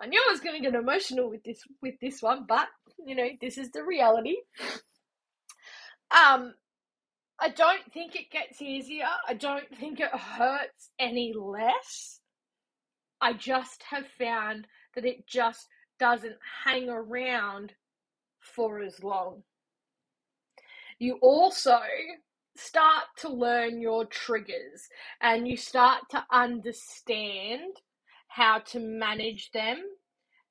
I 0.00 0.06
knew 0.06 0.20
I 0.26 0.32
was 0.32 0.40
going 0.40 0.60
to 0.60 0.70
get 0.70 0.78
emotional 0.78 1.30
with 1.30 1.44
this 1.44 1.62
with 1.80 1.94
this 2.00 2.20
one, 2.20 2.44
but 2.48 2.66
you 3.04 3.14
know 3.14 3.28
this 3.40 3.56
is 3.56 3.70
the 3.70 3.84
reality. 3.84 4.36
Um, 6.10 6.54
I 7.38 7.48
don't 7.48 7.92
think 7.92 8.16
it 8.16 8.30
gets 8.30 8.60
easier. 8.60 9.06
I 9.28 9.34
don't 9.34 9.68
think 9.78 10.00
it 10.00 10.10
hurts 10.10 10.90
any 10.98 11.32
less. 11.34 12.20
I 13.20 13.32
just 13.32 13.84
have 13.90 14.06
found 14.18 14.66
that 14.94 15.04
it 15.04 15.26
just 15.26 15.68
doesn't 15.98 16.36
hang 16.64 16.88
around 16.88 17.72
for 18.42 18.80
as 18.80 19.02
long. 19.02 19.42
You 20.98 21.18
also 21.22 21.78
start 22.56 23.04
to 23.18 23.28
learn 23.28 23.80
your 23.80 24.04
triggers 24.04 24.88
and 25.20 25.48
you 25.48 25.56
start 25.56 26.02
to 26.10 26.24
understand 26.30 27.76
how 28.28 28.58
to 28.58 28.78
manage 28.78 29.50
them, 29.52 29.78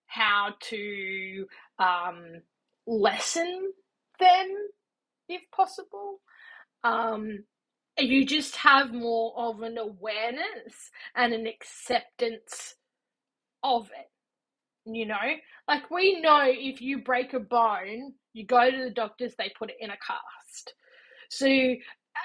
how 0.07 0.53
to 0.59 1.45
um, 1.79 2.41
lessen 2.85 3.71
them 4.19 4.55
if 5.29 5.41
possible. 5.51 6.19
Um, 6.83 7.45
you 7.97 8.25
just 8.25 8.55
have 8.57 8.93
more 8.93 9.33
of 9.37 9.61
an 9.61 9.77
awareness 9.77 10.91
and 11.15 11.33
an 11.33 11.47
acceptance 11.47 12.75
of 13.63 13.87
it. 13.87 14.09
You 14.85 15.05
know, 15.05 15.15
like 15.67 15.89
we 15.91 16.21
know 16.21 16.43
if 16.45 16.81
you 16.81 16.99
break 17.03 17.33
a 17.33 17.39
bone, 17.39 18.13
you 18.33 18.45
go 18.45 18.69
to 18.69 18.77
the 18.83 18.89
doctors, 18.89 19.35
they 19.37 19.51
put 19.57 19.69
it 19.69 19.77
in 19.79 19.91
a 19.91 19.97
cast. 20.05 20.73
So 21.29 21.75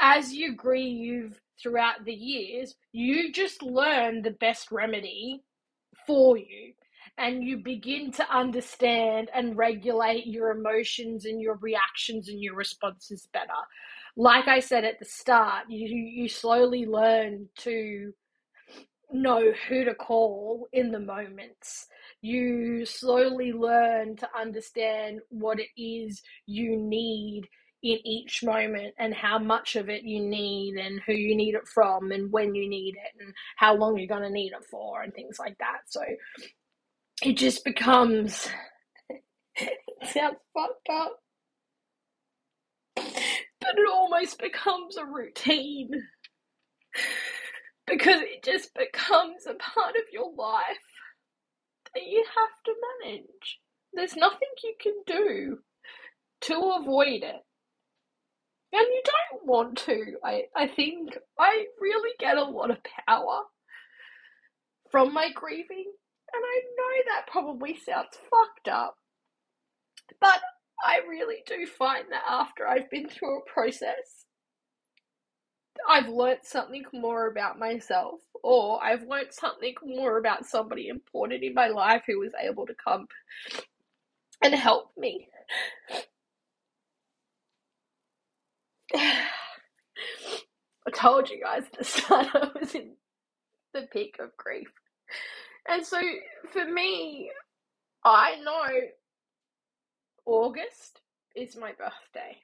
as 0.00 0.32
you 0.32 0.54
grieve 0.54 1.40
throughout 1.62 2.04
the 2.04 2.14
years, 2.14 2.74
you 2.92 3.32
just 3.32 3.62
learn 3.62 4.22
the 4.22 4.32
best 4.32 4.70
remedy 4.70 5.42
for 6.06 6.36
you 6.36 6.72
and 7.18 7.44
you 7.44 7.58
begin 7.58 8.12
to 8.12 8.30
understand 8.34 9.30
and 9.34 9.56
regulate 9.56 10.26
your 10.26 10.50
emotions 10.50 11.24
and 11.24 11.40
your 11.40 11.56
reactions 11.56 12.28
and 12.28 12.42
your 12.42 12.54
responses 12.54 13.28
better. 13.32 13.46
Like 14.16 14.48
I 14.48 14.60
said 14.60 14.84
at 14.84 14.98
the 14.98 15.04
start, 15.04 15.64
you 15.68 15.88
you 15.88 16.28
slowly 16.28 16.86
learn 16.86 17.48
to 17.58 18.12
know 19.12 19.52
who 19.68 19.84
to 19.84 19.94
call 19.94 20.68
in 20.72 20.90
the 20.90 21.00
moments. 21.00 21.86
You 22.26 22.84
slowly 22.84 23.52
learn 23.52 24.16
to 24.16 24.28
understand 24.36 25.20
what 25.28 25.60
it 25.60 25.68
is 25.80 26.22
you 26.44 26.76
need 26.76 27.48
in 27.84 28.04
each 28.04 28.42
moment 28.42 28.94
and 28.98 29.14
how 29.14 29.38
much 29.38 29.76
of 29.76 29.88
it 29.88 30.02
you 30.02 30.20
need 30.20 30.74
and 30.74 31.00
who 31.06 31.12
you 31.12 31.36
need 31.36 31.54
it 31.54 31.68
from 31.68 32.10
and 32.10 32.32
when 32.32 32.52
you 32.56 32.68
need 32.68 32.96
it 32.96 33.22
and 33.22 33.32
how 33.54 33.76
long 33.76 33.96
you're 33.96 34.08
going 34.08 34.24
to 34.24 34.28
need 34.30 34.50
it 34.50 34.64
for 34.68 35.02
and 35.02 35.14
things 35.14 35.38
like 35.38 35.56
that. 35.58 35.82
So 35.86 36.00
it 37.22 37.36
just 37.36 37.64
becomes 37.64 38.48
it 39.54 39.78
sounds 40.12 40.38
fucked 40.52 40.88
up. 40.90 41.20
But 42.96 43.78
it 43.78 43.88
almost 43.88 44.40
becomes 44.40 44.96
a 44.96 45.04
routine. 45.04 45.90
Because 47.88 48.20
it 48.20 48.42
just 48.42 48.74
becomes 48.74 49.46
a 49.46 49.54
part 49.54 49.94
of 49.94 50.02
your 50.12 50.34
life 50.36 50.85
that 51.96 52.06
you 52.06 52.22
have 52.36 52.62
to 52.66 52.72
manage. 53.04 53.58
There's 53.94 54.16
nothing 54.16 54.48
you 54.62 54.74
can 54.78 54.92
do 55.06 55.58
to 56.42 56.54
avoid 56.78 57.22
it. 57.22 57.42
And 58.72 58.86
you 58.86 59.02
don't 59.04 59.46
want 59.46 59.78
to. 59.86 60.16
I, 60.22 60.42
I 60.54 60.66
think 60.66 61.16
I 61.38 61.64
really 61.80 62.10
get 62.18 62.36
a 62.36 62.44
lot 62.44 62.70
of 62.70 62.78
power 63.08 63.44
from 64.90 65.14
my 65.14 65.30
grieving 65.34 65.86
and 66.34 66.44
I 66.44 66.60
know 66.76 67.14
that 67.14 67.30
probably 67.30 67.76
sounds 67.76 68.18
fucked 68.30 68.68
up, 68.68 68.96
but 70.20 70.40
I 70.84 70.98
really 71.08 71.42
do 71.46 71.66
find 71.66 72.04
that 72.10 72.24
after 72.28 72.66
I've 72.66 72.90
been 72.90 73.08
through 73.08 73.38
a 73.38 73.50
process, 73.50 74.26
I've 75.88 76.08
learnt 76.08 76.44
something 76.44 76.84
more 76.92 77.28
about 77.30 77.58
myself, 77.58 78.20
Oh, 78.46 78.76
or 78.76 78.84
I've 78.84 79.02
learnt 79.08 79.34
something 79.34 79.74
more 79.84 80.18
about 80.18 80.46
somebody 80.46 80.88
important 80.88 81.42
in 81.42 81.54
my 81.54 81.68
life 81.68 82.02
who 82.06 82.20
was 82.20 82.32
able 82.40 82.66
to 82.66 82.74
come 82.74 83.08
and 84.42 84.54
help 84.54 84.92
me. 84.96 85.28
I 88.94 90.90
told 90.94 91.28
you 91.28 91.40
guys 91.42 91.64
at 91.64 91.78
the 91.78 91.84
start 91.84 92.28
I 92.34 92.50
was 92.58 92.74
in 92.74 92.92
the 93.74 93.88
peak 93.92 94.16
of 94.20 94.36
grief. 94.36 94.68
And 95.68 95.84
so 95.84 96.00
for 96.52 96.64
me, 96.64 97.32
I 98.04 98.36
know 98.44 98.68
August 100.24 101.00
is 101.34 101.56
my 101.56 101.72
birthday. 101.72 102.36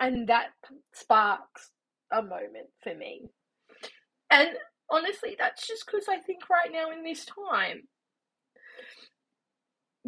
And 0.00 0.28
that 0.28 0.48
sparks 0.92 1.70
a 2.10 2.22
moment 2.22 2.70
for 2.82 2.92
me. 2.94 3.30
And 4.30 4.48
honestly, 4.92 5.34
that's 5.38 5.66
just 5.66 5.86
because 5.86 6.06
I 6.08 6.18
think 6.18 6.48
right 6.48 6.70
now 6.70 6.90
in 6.96 7.02
this 7.02 7.24
time, 7.24 7.88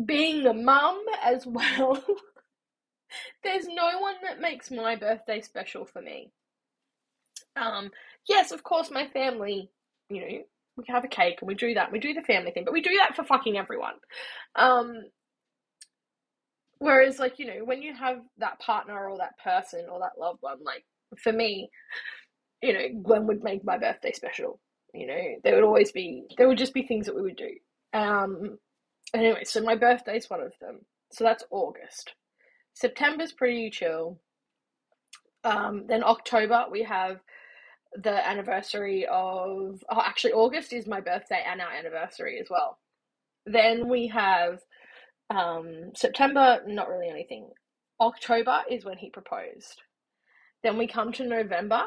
being 0.05 0.47
a 0.47 0.55
mum 0.55 1.03
as 1.23 1.47
well, 1.47 2.05
there's 3.43 3.67
no 3.67 3.99
one 4.01 4.17
that 4.23 4.41
makes 4.41 4.71
my 4.71 4.97
birthday 4.97 5.41
special 5.41 5.85
for 5.85 6.03
me. 6.03 6.31
Um, 7.57 7.91
yes, 8.29 8.53
of 8.53 8.63
course, 8.63 8.91
my 8.91 9.07
family, 9.09 9.71
you 10.11 10.21
know, 10.21 10.43
we 10.77 10.85
have 10.89 11.05
a 11.05 11.09
cake 11.09 11.39
and 11.41 11.49
we 11.49 11.55
do 11.55 11.75
that. 11.75 11.93
We 11.93 12.01
do 12.01 12.15
the 12.15 12.23
family 12.23 12.51
thing, 12.51 12.65
but 12.65 12.75
we 12.75 12.83
do 12.83 12.97
that 12.99 13.15
for 13.17 13.25
fucking 13.25 13.57
everyone. 13.57 13.95
Um, 14.57 15.05
whereas, 16.79 17.19
like, 17.19 17.39
you 17.39 17.47
know, 17.47 17.65
when 17.65 17.81
you 17.81 17.95
have 17.95 18.19
that 18.39 18.59
partner 18.59 19.09
or 19.09 19.19
that 19.19 19.39
person 19.43 19.87
or 19.91 20.01
that 20.01 20.21
loved 20.21 20.39
one, 20.43 20.59
like, 20.65 20.85
for 21.23 21.33
me, 21.33 21.71
you 22.61 22.73
know, 22.73 23.03
Glenn 23.03 23.27
would 23.29 23.45
make 23.45 23.65
my 23.65 23.79
birthday 23.79 24.13
special. 24.13 24.59
You 24.95 25.07
know, 25.07 25.23
there 25.43 25.55
would 25.55 25.65
always 25.65 25.93
be, 25.93 26.25
there 26.39 26.49
would 26.49 26.59
just 26.59 26.75
be 26.75 26.83
things 26.87 27.07
that 27.07 27.17
we 27.17 27.23
would 27.23 27.37
do. 27.37 27.51
Um, 27.93 28.59
anyway, 29.15 29.45
so 29.45 29.61
my 29.63 29.77
birthday 29.77 30.17
is 30.17 30.31
one 30.31 30.41
of 30.41 30.53
them. 30.61 30.81
So 31.13 31.25
that's 31.25 31.45
August. 31.51 32.15
September's 32.75 33.33
pretty 33.33 33.71
chill. 33.71 34.19
Um, 35.45 35.87
then 35.89 36.03
October, 36.05 36.65
we 36.71 36.85
have 36.85 37.21
the 37.95 38.29
anniversary 38.29 39.07
of 39.07 39.83
oh 39.89 40.03
actually 40.05 40.33
August 40.33 40.73
is 40.73 40.87
my 40.87 41.01
birthday 41.01 41.41
and 41.47 41.61
our 41.61 41.73
anniversary 41.73 42.41
as 42.41 42.49
well. 42.51 42.79
Then 43.47 43.89
we 43.89 44.09
have 44.09 44.59
um, 45.31 45.93
September, 45.95 46.61
not 46.67 46.89
really 46.89 47.09
anything. 47.09 47.51
October 48.01 48.63
is 48.71 48.85
when 48.85 48.99
he 48.99 49.11
proposed. 49.11 49.83
Then 50.63 50.79
we 50.79 50.87
come 50.87 51.13
to 51.13 51.27
November, 51.27 51.83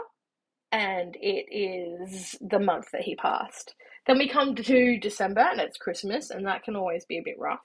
and 0.71 1.15
it 1.19 1.45
is 1.51 2.35
the 2.41 2.59
month 2.59 2.87
that 2.91 3.01
he 3.01 3.15
passed. 3.15 3.73
Then 4.05 4.17
we 4.17 4.29
come 4.29 4.55
to 4.55 4.99
December, 4.99 5.41
and 5.41 5.59
it's 5.59 5.77
Christmas, 5.77 6.29
and 6.29 6.45
that 6.45 6.63
can 6.63 6.75
always 6.75 7.05
be 7.05 7.17
a 7.17 7.23
bit 7.23 7.39
rough. 7.39 7.59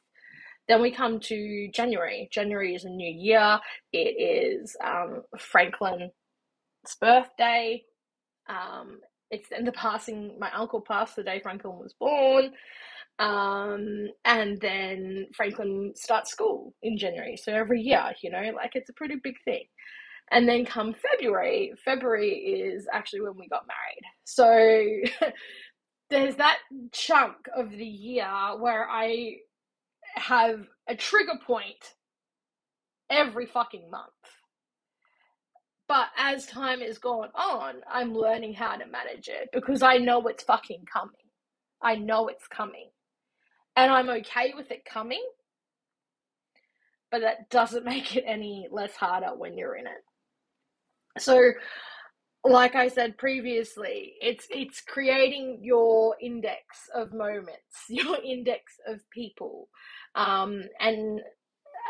Then 0.68 0.80
we 0.80 0.92
come 0.92 1.18
to 1.20 1.68
January. 1.72 2.28
January 2.32 2.74
is 2.74 2.84
a 2.84 2.90
new 2.90 3.12
year. 3.12 3.58
It 3.92 3.98
is 3.98 4.76
um, 4.84 5.22
Franklin's 5.38 6.12
birthday. 7.00 7.82
Um, 8.48 8.98
it's 9.30 9.50
in 9.50 9.64
the 9.64 9.72
passing, 9.72 10.36
my 10.38 10.50
uncle 10.52 10.80
passed 10.80 11.16
the 11.16 11.22
day 11.22 11.40
Franklin 11.40 11.78
was 11.78 11.94
born. 11.98 12.52
Um, 13.18 14.08
and 14.24 14.60
then 14.60 15.26
Franklin 15.34 15.92
starts 15.96 16.30
school 16.30 16.74
in 16.82 16.98
January. 16.98 17.36
So 17.36 17.52
every 17.52 17.80
year, 17.80 18.12
you 18.22 18.30
know, 18.30 18.52
like 18.54 18.72
it's 18.74 18.90
a 18.90 18.94
pretty 18.94 19.16
big 19.22 19.36
thing. 19.44 19.64
And 20.30 20.48
then 20.48 20.64
come 20.64 20.94
February, 20.94 21.72
February 21.84 22.30
is 22.30 22.86
actually 22.92 23.20
when 23.20 23.36
we 23.36 23.48
got 23.48 23.66
married. 23.66 24.02
So 24.24 25.28
there's 26.10 26.36
that 26.36 26.58
chunk 26.92 27.36
of 27.54 27.70
the 27.70 27.84
year 27.84 28.26
where 28.58 28.88
I 28.88 29.36
have 30.16 30.66
a 30.88 30.96
trigger 30.96 31.38
point 31.46 31.94
every 33.10 33.46
fucking 33.46 33.90
month. 33.90 34.10
But 35.88 36.08
as 36.16 36.46
time 36.46 36.80
has 36.80 36.98
gone 36.98 37.28
on, 37.34 37.76
I'm 37.90 38.14
learning 38.14 38.54
how 38.54 38.76
to 38.76 38.86
manage 38.86 39.28
it 39.28 39.50
because 39.52 39.82
I 39.82 39.98
know 39.98 40.26
it's 40.28 40.44
fucking 40.44 40.84
coming. 40.90 41.14
I 41.82 41.96
know 41.96 42.28
it's 42.28 42.46
coming. 42.48 42.88
And 43.76 43.92
I'm 43.92 44.08
okay 44.08 44.54
with 44.56 44.70
it 44.70 44.84
coming. 44.84 45.22
But 47.10 47.22
that 47.22 47.50
doesn't 47.50 47.84
make 47.86 48.16
it 48.16 48.24
any 48.26 48.68
less 48.70 48.94
harder 48.96 49.34
when 49.36 49.58
you're 49.58 49.76
in 49.76 49.86
it. 49.86 50.04
So 51.18 51.52
like 52.44 52.74
I 52.74 52.88
said 52.88 53.18
previously, 53.18 54.14
it's 54.20 54.46
it's 54.50 54.80
creating 54.80 55.60
your 55.62 56.16
index 56.20 56.88
of 56.94 57.12
moments, 57.12 57.60
your 57.88 58.16
index 58.22 58.74
of 58.86 59.00
people, 59.10 59.68
um, 60.14 60.62
and 60.80 61.20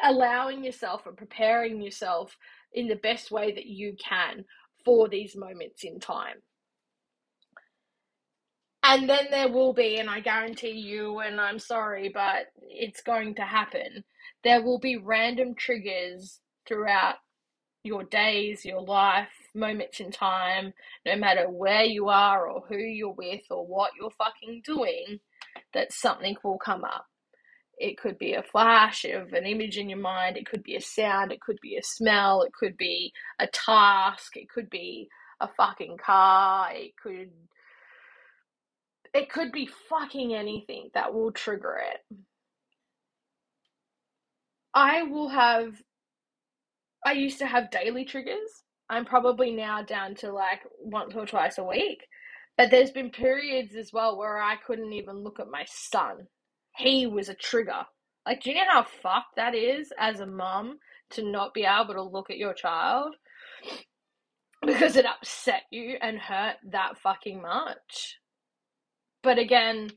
allowing 0.04 0.64
yourself 0.64 1.06
and 1.06 1.16
preparing 1.16 1.80
yourself 1.80 2.36
in 2.74 2.88
the 2.88 2.96
best 2.96 3.30
way 3.30 3.52
that 3.52 3.66
you 3.66 3.96
can 4.02 4.44
for 4.84 5.08
these 5.08 5.36
moments 5.36 5.84
in 5.84 6.00
time. 6.00 6.36
And 8.84 9.08
then 9.08 9.26
there 9.30 9.48
will 9.48 9.72
be, 9.72 9.98
and 9.98 10.10
I 10.10 10.18
guarantee 10.20 10.72
you, 10.72 11.20
and 11.20 11.40
I'm 11.40 11.60
sorry, 11.60 12.10
but 12.12 12.46
it's 12.62 13.00
going 13.00 13.36
to 13.36 13.42
happen. 13.42 14.02
There 14.42 14.60
will 14.60 14.80
be 14.80 14.96
random 14.96 15.54
triggers 15.54 16.40
throughout 16.66 17.16
your 17.84 18.04
days, 18.04 18.64
your 18.64 18.80
life, 18.80 19.28
moments 19.54 20.00
in 20.00 20.10
time, 20.10 20.72
no 21.04 21.16
matter 21.16 21.50
where 21.50 21.84
you 21.84 22.08
are 22.08 22.48
or 22.48 22.62
who 22.68 22.76
you're 22.76 23.12
with 23.12 23.42
or 23.50 23.66
what 23.66 23.92
you're 23.98 24.10
fucking 24.10 24.62
doing, 24.64 25.18
that 25.74 25.92
something 25.92 26.36
will 26.44 26.58
come 26.58 26.84
up. 26.84 27.06
It 27.78 27.98
could 27.98 28.18
be 28.18 28.34
a 28.34 28.42
flash 28.42 29.04
of 29.04 29.32
an 29.32 29.46
image 29.46 29.78
in 29.78 29.88
your 29.88 29.98
mind, 29.98 30.36
it 30.36 30.46
could 30.46 30.62
be 30.62 30.76
a 30.76 30.80
sound, 30.80 31.32
it 31.32 31.40
could 31.40 31.58
be 31.60 31.76
a 31.76 31.82
smell, 31.82 32.42
it 32.42 32.52
could 32.52 32.76
be 32.76 33.12
a 33.40 33.48
task, 33.48 34.36
it 34.36 34.48
could 34.48 34.70
be 34.70 35.08
a 35.40 35.48
fucking 35.48 35.96
car, 35.96 36.68
it 36.72 36.92
could 37.02 37.30
it 39.14 39.28
could 39.28 39.52
be 39.52 39.68
fucking 39.90 40.34
anything 40.34 40.88
that 40.94 41.12
will 41.12 41.32
trigger 41.32 41.78
it. 41.92 42.16
I 44.72 45.02
will 45.02 45.28
have 45.28 45.74
I 47.04 47.12
used 47.12 47.38
to 47.38 47.46
have 47.46 47.70
daily 47.70 48.04
triggers. 48.04 48.62
I'm 48.90 49.04
probably 49.04 49.52
now 49.52 49.82
down 49.82 50.14
to 50.16 50.32
like 50.32 50.60
once 50.80 51.14
or 51.14 51.26
twice 51.26 51.58
a 51.58 51.64
week. 51.64 52.00
But 52.56 52.70
there's 52.70 52.90
been 52.90 53.10
periods 53.10 53.74
as 53.74 53.92
well 53.92 54.16
where 54.18 54.40
I 54.40 54.56
couldn't 54.66 54.92
even 54.92 55.16
look 55.24 55.40
at 55.40 55.48
my 55.48 55.64
son. 55.66 56.26
He 56.76 57.06
was 57.06 57.28
a 57.28 57.34
trigger. 57.34 57.84
Like, 58.26 58.42
do 58.42 58.50
you 58.50 58.56
know 58.56 58.70
how 58.70 58.84
fucked 58.84 59.36
that 59.36 59.54
is 59.54 59.92
as 59.98 60.20
a 60.20 60.26
mum 60.26 60.78
to 61.10 61.22
not 61.24 61.54
be 61.54 61.64
able 61.64 61.94
to 61.94 62.02
look 62.02 62.30
at 62.30 62.38
your 62.38 62.54
child? 62.54 63.14
Because 64.64 64.94
it 64.96 65.04
upset 65.06 65.62
you 65.72 65.96
and 66.00 66.18
hurt 66.20 66.54
that 66.70 66.96
fucking 67.02 67.42
much. 67.42 68.16
But 69.24 69.38
again, 69.40 69.90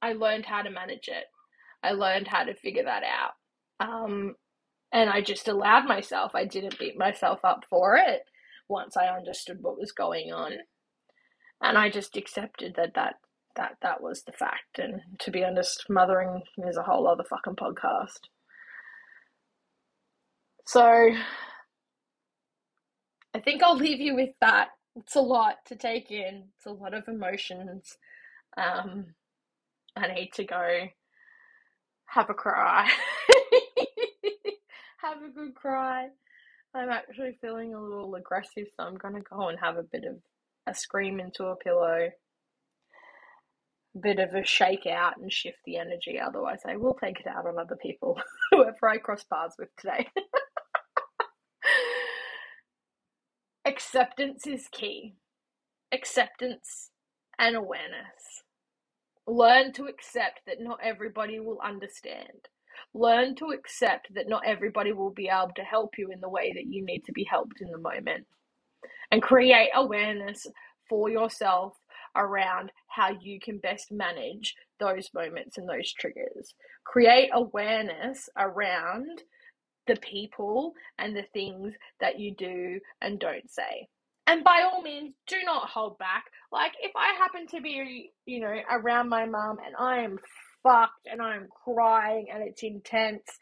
I 0.00 0.14
learned 0.14 0.46
how 0.46 0.62
to 0.62 0.70
manage 0.70 1.08
it. 1.08 1.24
I 1.82 1.92
learned 1.92 2.26
how 2.26 2.44
to 2.44 2.54
figure 2.54 2.84
that 2.84 3.02
out. 3.04 3.86
Um, 3.86 4.34
and 4.92 5.08
I 5.10 5.20
just 5.20 5.48
allowed 5.48 5.86
myself. 5.86 6.32
I 6.34 6.44
didn't 6.44 6.78
beat 6.78 6.98
myself 6.98 7.40
up 7.44 7.64
for 7.70 7.96
it 7.96 8.22
once 8.68 8.96
I 8.96 9.06
understood 9.08 9.58
what 9.60 9.78
was 9.78 9.92
going 9.92 10.32
on, 10.32 10.52
and 11.62 11.78
I 11.78 11.90
just 11.90 12.16
accepted 12.16 12.74
that 12.76 12.94
that 12.94 13.16
that 13.56 13.76
that 13.82 14.02
was 14.02 14.22
the 14.24 14.32
fact. 14.32 14.78
And 14.78 15.00
to 15.20 15.30
be 15.30 15.44
honest, 15.44 15.86
mothering 15.88 16.42
is 16.58 16.76
a 16.76 16.82
whole 16.82 17.06
other 17.06 17.24
fucking 17.24 17.56
podcast. 17.56 18.28
So 20.66 21.10
I 23.34 23.40
think 23.40 23.62
I'll 23.62 23.76
leave 23.76 24.00
you 24.00 24.14
with 24.14 24.30
that. 24.40 24.68
It's 24.96 25.16
a 25.16 25.20
lot 25.20 25.56
to 25.66 25.76
take 25.76 26.10
in. 26.10 26.44
It's 26.56 26.66
a 26.66 26.72
lot 26.72 26.94
of 26.94 27.08
emotions. 27.08 27.96
Um, 28.56 29.06
I 29.96 30.08
need 30.08 30.32
to 30.34 30.44
go 30.44 30.86
have 32.06 32.30
a 32.30 32.34
cry. 32.34 32.90
have 35.02 35.22
a 35.22 35.28
good 35.28 35.54
cry. 35.54 36.08
I'm 36.74 36.90
actually 36.90 37.36
feeling 37.40 37.74
a 37.74 37.80
little 37.80 38.14
aggressive, 38.14 38.66
so 38.76 38.84
I'm 38.84 38.96
gonna 38.96 39.20
go 39.20 39.48
and 39.48 39.58
have 39.60 39.76
a 39.76 39.82
bit 39.82 40.04
of 40.04 40.16
a 40.66 40.74
scream 40.74 41.20
into 41.20 41.44
a 41.46 41.56
pillow, 41.56 42.08
a 43.94 43.98
bit 43.98 44.18
of 44.18 44.34
a 44.34 44.44
shake 44.44 44.86
out 44.86 45.18
and 45.18 45.32
shift 45.32 45.58
the 45.66 45.76
energy. 45.76 46.18
Otherwise, 46.18 46.60
I 46.66 46.76
will 46.76 46.94
take 46.94 47.20
it 47.20 47.26
out 47.26 47.46
on 47.46 47.58
other 47.58 47.76
people, 47.76 48.18
whoever 48.50 48.88
I 48.88 48.98
cross 48.98 49.24
paths 49.24 49.56
with 49.58 49.68
today. 49.76 50.08
Acceptance 53.64 54.46
is 54.46 54.68
key. 54.72 55.14
Acceptance 55.92 56.90
and 57.38 57.54
awareness. 57.54 58.42
Learn 59.26 59.72
to 59.74 59.84
accept 59.84 60.40
that 60.46 60.60
not 60.60 60.80
everybody 60.82 61.38
will 61.38 61.60
understand. 61.62 62.48
Learn 62.94 63.34
to 63.36 63.46
accept 63.46 64.08
that 64.14 64.28
not 64.28 64.46
everybody 64.46 64.92
will 64.92 65.12
be 65.12 65.28
able 65.28 65.52
to 65.56 65.62
help 65.62 65.90
you 65.98 66.10
in 66.10 66.20
the 66.20 66.28
way 66.28 66.52
that 66.54 66.66
you 66.66 66.84
need 66.84 67.04
to 67.04 67.12
be 67.12 67.24
helped 67.24 67.60
in 67.60 67.70
the 67.70 67.78
moment. 67.78 68.26
And 69.10 69.22
create 69.22 69.70
awareness 69.74 70.46
for 70.88 71.08
yourself 71.08 71.74
around 72.16 72.70
how 72.88 73.10
you 73.20 73.40
can 73.40 73.58
best 73.58 73.90
manage 73.90 74.54
those 74.78 75.08
moments 75.14 75.58
and 75.58 75.68
those 75.68 75.92
triggers. 75.92 76.54
Create 76.84 77.30
awareness 77.32 78.28
around 78.36 79.22
the 79.86 79.96
people 79.96 80.72
and 80.98 81.16
the 81.16 81.24
things 81.32 81.74
that 82.00 82.18
you 82.18 82.34
do 82.36 82.78
and 83.00 83.18
don't 83.18 83.50
say. 83.50 83.88
And 84.26 84.44
by 84.44 84.62
all 84.62 84.82
means, 84.82 85.14
do 85.26 85.36
not 85.44 85.68
hold 85.68 85.98
back. 85.98 86.24
Like, 86.52 86.72
if 86.80 86.92
I 86.96 87.14
happen 87.18 87.46
to 87.48 87.60
be, 87.60 88.12
you 88.24 88.40
know, 88.40 88.54
around 88.70 89.08
my 89.08 89.26
mum 89.26 89.58
and 89.64 89.74
I 89.78 89.98
am 90.00 90.18
fucked 90.62 91.06
and 91.10 91.20
I'm 91.20 91.48
crying 91.64 92.28
and 92.32 92.42
it's 92.42 92.62
intense 92.62 93.38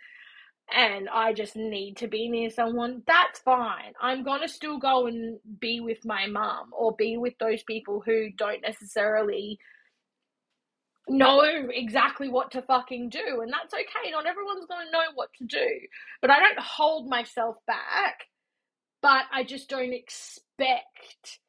and 0.73 1.09
I 1.09 1.33
just 1.33 1.57
need 1.57 1.97
to 1.99 2.09
be 2.09 2.29
near 2.29 2.51
someone, 2.51 3.03
that's 3.07 3.41
fine. 3.41 3.93
I'm 4.01 4.23
gonna 4.23 4.49
still 4.49 4.79
go 4.79 5.07
and 5.07 5.39
be 5.61 5.81
with 5.81 6.05
my 6.05 6.27
mum 6.27 6.71
or 6.73 6.95
be 6.95 7.17
with 7.17 7.35
those 7.39 7.63
people 7.65 8.03
who 8.05 8.31
don't 8.37 8.63
necessarily 8.63 9.59
know 11.09 11.43
exactly 11.73 12.29
what 12.29 12.53
to 12.53 12.63
fucking 12.63 13.09
do, 13.09 13.41
and 13.43 13.53
that's 13.53 13.75
okay. 13.75 14.11
Not 14.13 14.27
everyone's 14.27 14.67
gonna 14.67 14.91
know 14.93 15.13
what 15.15 15.31
to 15.39 15.45
do, 15.45 15.69
but 16.21 16.31
I 16.31 16.39
don't 16.39 16.61
hold 16.61 17.09
myself 17.09 17.57
back, 17.67 18.27
but 19.03 19.25
I 19.33 19.43
just 19.43 19.69
don't 19.69 19.93
expect 19.93 21.41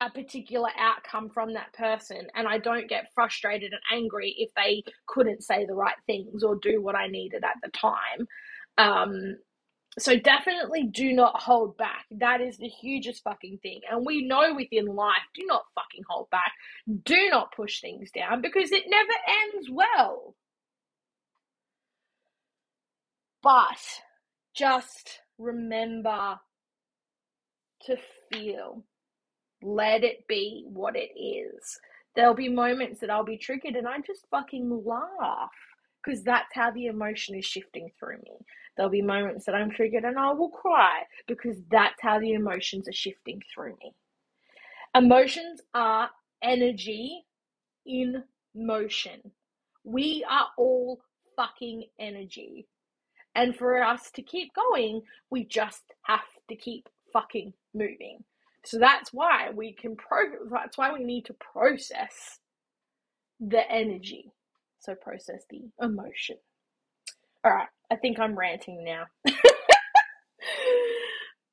a 0.00 0.10
particular 0.10 0.68
outcome 0.78 1.30
from 1.30 1.54
that 1.54 1.72
person 1.72 2.26
and 2.34 2.46
I 2.46 2.58
don't 2.58 2.88
get 2.88 3.12
frustrated 3.14 3.72
and 3.72 3.80
angry 3.92 4.34
if 4.38 4.50
they 4.54 4.84
couldn't 5.06 5.42
say 5.42 5.64
the 5.64 5.74
right 5.74 5.96
things 6.06 6.42
or 6.42 6.56
do 6.56 6.82
what 6.82 6.94
I 6.94 7.06
needed 7.06 7.44
at 7.44 7.56
the 7.62 7.70
time. 7.70 8.26
Um, 8.76 9.36
so 9.98 10.18
definitely 10.18 10.84
do 10.84 11.12
not 11.14 11.40
hold 11.40 11.78
back. 11.78 12.04
That 12.10 12.42
is 12.42 12.58
the 12.58 12.68
hugest 12.68 13.22
fucking 13.22 13.58
thing. 13.62 13.80
And 13.90 14.04
we 14.04 14.26
know 14.26 14.54
within 14.54 14.84
life, 14.84 15.22
do 15.34 15.42
not 15.46 15.62
fucking 15.74 16.04
hold 16.06 16.28
back. 16.30 16.52
Do 17.04 17.28
not 17.30 17.54
push 17.56 17.80
things 17.80 18.10
down 18.10 18.42
because 18.42 18.72
it 18.72 18.84
never 18.88 19.12
ends 19.54 19.68
well. 19.70 20.34
But 23.42 23.78
just 24.54 25.20
remember 25.38 26.38
to 27.86 27.96
feel 28.30 28.84
let 29.66 30.04
it 30.04 30.26
be 30.28 30.64
what 30.68 30.94
it 30.96 31.10
is. 31.18 31.80
There'll 32.14 32.34
be 32.34 32.48
moments 32.48 33.00
that 33.00 33.10
I'll 33.10 33.24
be 33.24 33.36
triggered 33.36 33.74
and 33.74 33.86
I 33.86 33.98
just 34.00 34.26
fucking 34.30 34.84
laugh 34.84 35.50
because 36.04 36.22
that's 36.22 36.54
how 36.54 36.70
the 36.70 36.86
emotion 36.86 37.34
is 37.34 37.44
shifting 37.44 37.90
through 37.98 38.18
me. 38.18 38.38
There'll 38.76 38.90
be 38.90 39.02
moments 39.02 39.44
that 39.46 39.56
I'm 39.56 39.70
triggered 39.70 40.04
and 40.04 40.18
I 40.18 40.30
will 40.32 40.50
cry 40.50 41.02
because 41.26 41.56
that's 41.68 42.00
how 42.00 42.20
the 42.20 42.34
emotions 42.34 42.88
are 42.88 42.92
shifting 42.92 43.42
through 43.52 43.76
me. 43.82 43.92
Emotions 44.94 45.60
are 45.74 46.10
energy 46.42 47.24
in 47.84 48.22
motion. 48.54 49.32
We 49.82 50.24
are 50.30 50.46
all 50.56 51.00
fucking 51.34 51.84
energy. 51.98 52.68
And 53.34 53.54
for 53.56 53.82
us 53.82 54.12
to 54.12 54.22
keep 54.22 54.52
going, 54.54 55.02
we 55.30 55.44
just 55.44 55.82
have 56.02 56.20
to 56.48 56.54
keep 56.56 56.88
fucking 57.12 57.52
moving. 57.74 58.22
So 58.66 58.78
that's 58.78 59.12
why 59.12 59.50
we 59.54 59.72
can 59.72 59.96
pro 59.96 60.24
that's 60.50 60.76
why 60.76 60.92
we 60.92 61.04
need 61.04 61.26
to 61.26 61.34
process 61.34 62.40
the 63.40 63.70
energy. 63.70 64.32
So 64.80 64.94
process 64.94 65.44
the 65.50 65.62
emotion. 65.80 66.36
All 67.44 67.52
right, 67.52 67.68
I 67.90 67.96
think 67.96 68.18
I'm 68.18 68.36
ranting 68.36 68.84
now. 68.84 69.04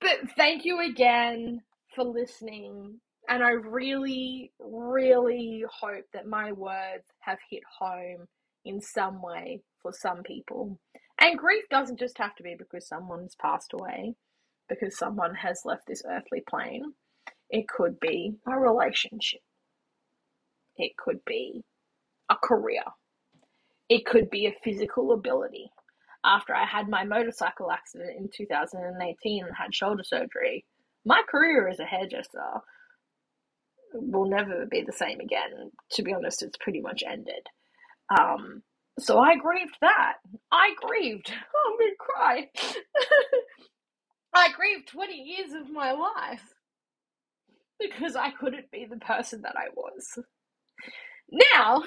but 0.01 0.17
thank 0.37 0.65
you 0.65 0.81
again 0.81 1.61
for 1.95 2.03
listening. 2.03 2.99
And 3.29 3.43
I 3.43 3.51
really, 3.51 4.51
really 4.59 5.63
hope 5.71 6.05
that 6.13 6.27
my 6.27 6.51
words 6.51 7.05
have 7.21 7.37
hit 7.49 7.61
home 7.79 8.27
in 8.65 8.81
some 8.81 9.21
way 9.21 9.61
for 9.81 9.93
some 9.93 10.23
people. 10.23 10.79
And 11.21 11.37
grief 11.37 11.63
doesn't 11.69 11.99
just 11.99 12.17
have 12.17 12.35
to 12.35 12.43
be 12.43 12.55
because 12.57 12.87
someone's 12.87 13.35
passed 13.35 13.73
away, 13.73 14.15
because 14.67 14.97
someone 14.97 15.35
has 15.35 15.61
left 15.63 15.87
this 15.87 16.03
earthly 16.09 16.43
plane. 16.49 16.93
It 17.49 17.67
could 17.67 17.99
be 17.99 18.35
a 18.47 18.57
relationship. 18.57 19.41
It 20.77 20.97
could 20.97 21.23
be 21.25 21.63
a 22.29 22.35
career. 22.35 22.83
It 23.89 24.05
could 24.05 24.29
be 24.29 24.47
a 24.47 24.55
physical 24.63 25.11
ability. 25.11 25.71
After 26.25 26.55
I 26.55 26.65
had 26.65 26.87
my 26.87 27.03
motorcycle 27.03 27.69
accident 27.69 28.17
in 28.17 28.29
2018 28.35 29.45
and 29.45 29.55
had 29.55 29.75
shoulder 29.75 30.03
surgery, 30.03 30.65
my 31.05 31.21
career 31.29 31.67
as 31.67 31.79
a 31.79 31.85
hairdresser 31.85 32.61
will 33.93 34.29
never 34.29 34.65
be 34.65 34.81
the 34.81 34.93
same 34.93 35.19
again. 35.19 35.71
To 35.91 36.03
be 36.03 36.13
honest, 36.13 36.41
it's 36.41 36.57
pretty 36.57 36.81
much 36.81 37.03
ended. 37.05 37.47
Um, 38.17 38.63
so 38.99 39.19
I 39.19 39.35
grieved 39.35 39.77
that. 39.81 40.15
I 40.51 40.73
grieved. 40.81 41.31
Oh, 41.55 41.71
I'm 41.71 41.79
gonna 41.79 41.95
cry. 41.99 42.49
I 44.33 44.51
grieved 44.53 44.87
20 44.87 45.13
years 45.13 45.53
of 45.53 45.69
my 45.69 45.91
life 45.91 46.53
because 47.91 48.15
I 48.15 48.31
couldn't 48.31 48.71
be 48.71 48.85
the 48.89 48.97
person 48.97 49.41
that 49.43 49.55
I 49.57 49.69
was. 49.75 50.19
Now, 51.31 51.83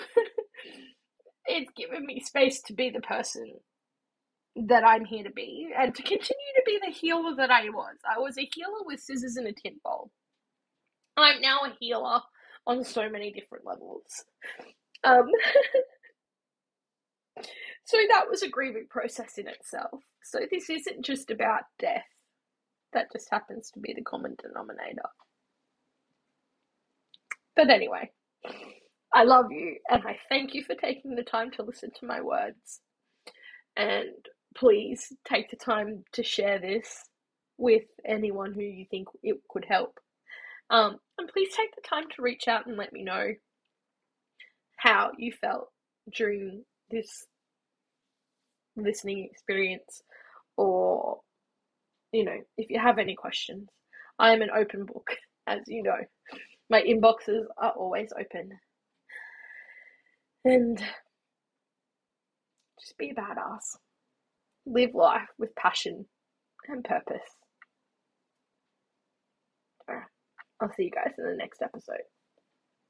it's 1.46 1.70
given 1.76 2.06
me 2.06 2.20
space 2.20 2.62
to 2.62 2.74
be 2.74 2.90
the 2.90 3.00
person 3.00 3.52
that 4.56 4.84
I'm 4.84 5.04
here 5.04 5.24
to 5.24 5.30
be 5.30 5.68
and 5.76 5.94
to 5.94 6.02
continue 6.02 6.52
to 6.56 6.62
be 6.64 6.80
the 6.84 6.92
healer 6.92 7.36
that 7.36 7.50
I 7.50 7.68
was. 7.70 7.96
I 8.08 8.18
was 8.18 8.38
a 8.38 8.48
healer 8.54 8.84
with 8.84 9.00
scissors 9.00 9.36
and 9.36 9.46
a 9.46 9.52
tin 9.52 9.76
bowl. 9.84 10.10
I'm 11.16 11.40
now 11.40 11.60
a 11.64 11.74
healer 11.80 12.20
on 12.66 12.84
so 12.84 13.08
many 13.08 13.32
different 13.32 13.64
levels. 13.66 14.24
Um, 15.04 15.26
so 17.84 17.98
that 18.10 18.26
was 18.30 18.42
a 18.42 18.48
grieving 18.48 18.86
process 18.90 19.38
in 19.38 19.48
itself. 19.48 20.02
So 20.24 20.40
this 20.50 20.68
isn't 20.70 21.04
just 21.04 21.30
about 21.30 21.62
death. 21.78 22.04
That 22.92 23.12
just 23.12 23.28
happens 23.30 23.70
to 23.74 23.80
be 23.80 23.94
the 23.94 24.02
common 24.02 24.36
denominator. 24.42 25.08
But 27.56 27.70
anyway, 27.70 28.10
I 29.14 29.24
love 29.24 29.50
you 29.50 29.76
and 29.90 30.02
I 30.06 30.18
thank 30.28 30.54
you 30.54 30.62
for 30.62 30.74
taking 30.74 31.14
the 31.14 31.22
time 31.22 31.50
to 31.52 31.62
listen 31.62 31.90
to 32.00 32.06
my 32.06 32.20
words. 32.20 32.80
And 33.76 34.10
please 34.56 35.12
take 35.26 35.50
the 35.50 35.56
time 35.56 36.04
to 36.12 36.22
share 36.22 36.58
this 36.58 37.02
with 37.58 37.84
anyone 38.06 38.52
who 38.52 38.62
you 38.62 38.86
think 38.90 39.08
it 39.22 39.36
could 39.50 39.64
help. 39.68 39.98
Um, 40.70 40.98
and 41.18 41.28
please 41.28 41.54
take 41.56 41.74
the 41.74 41.88
time 41.88 42.04
to 42.14 42.22
reach 42.22 42.48
out 42.48 42.66
and 42.66 42.76
let 42.76 42.92
me 42.92 43.02
know 43.02 43.28
how 44.76 45.10
you 45.18 45.32
felt 45.32 45.68
during 46.14 46.64
this 46.90 47.26
listening 48.76 49.28
experience 49.30 50.02
or 50.56 51.20
you 52.12 52.24
know 52.24 52.36
if 52.58 52.70
you 52.70 52.78
have 52.78 52.98
any 52.98 53.14
questions 53.14 53.68
i 54.18 54.32
am 54.32 54.42
an 54.42 54.50
open 54.54 54.84
book 54.84 55.16
as 55.46 55.60
you 55.66 55.82
know 55.82 55.96
my 56.70 56.82
inboxes 56.82 57.44
are 57.58 57.72
always 57.72 58.12
open 58.18 58.50
and 60.44 60.78
just 62.80 62.96
be 62.98 63.10
a 63.10 63.14
badass 63.14 63.76
live 64.66 64.94
life 64.94 65.28
with 65.38 65.54
passion 65.54 66.06
and 66.68 66.84
purpose. 66.84 67.20
I'll 70.60 70.72
see 70.76 70.84
you 70.84 70.90
guys 70.90 71.12
in 71.18 71.24
the 71.24 71.36
next 71.36 71.62
episode. 71.62 72.02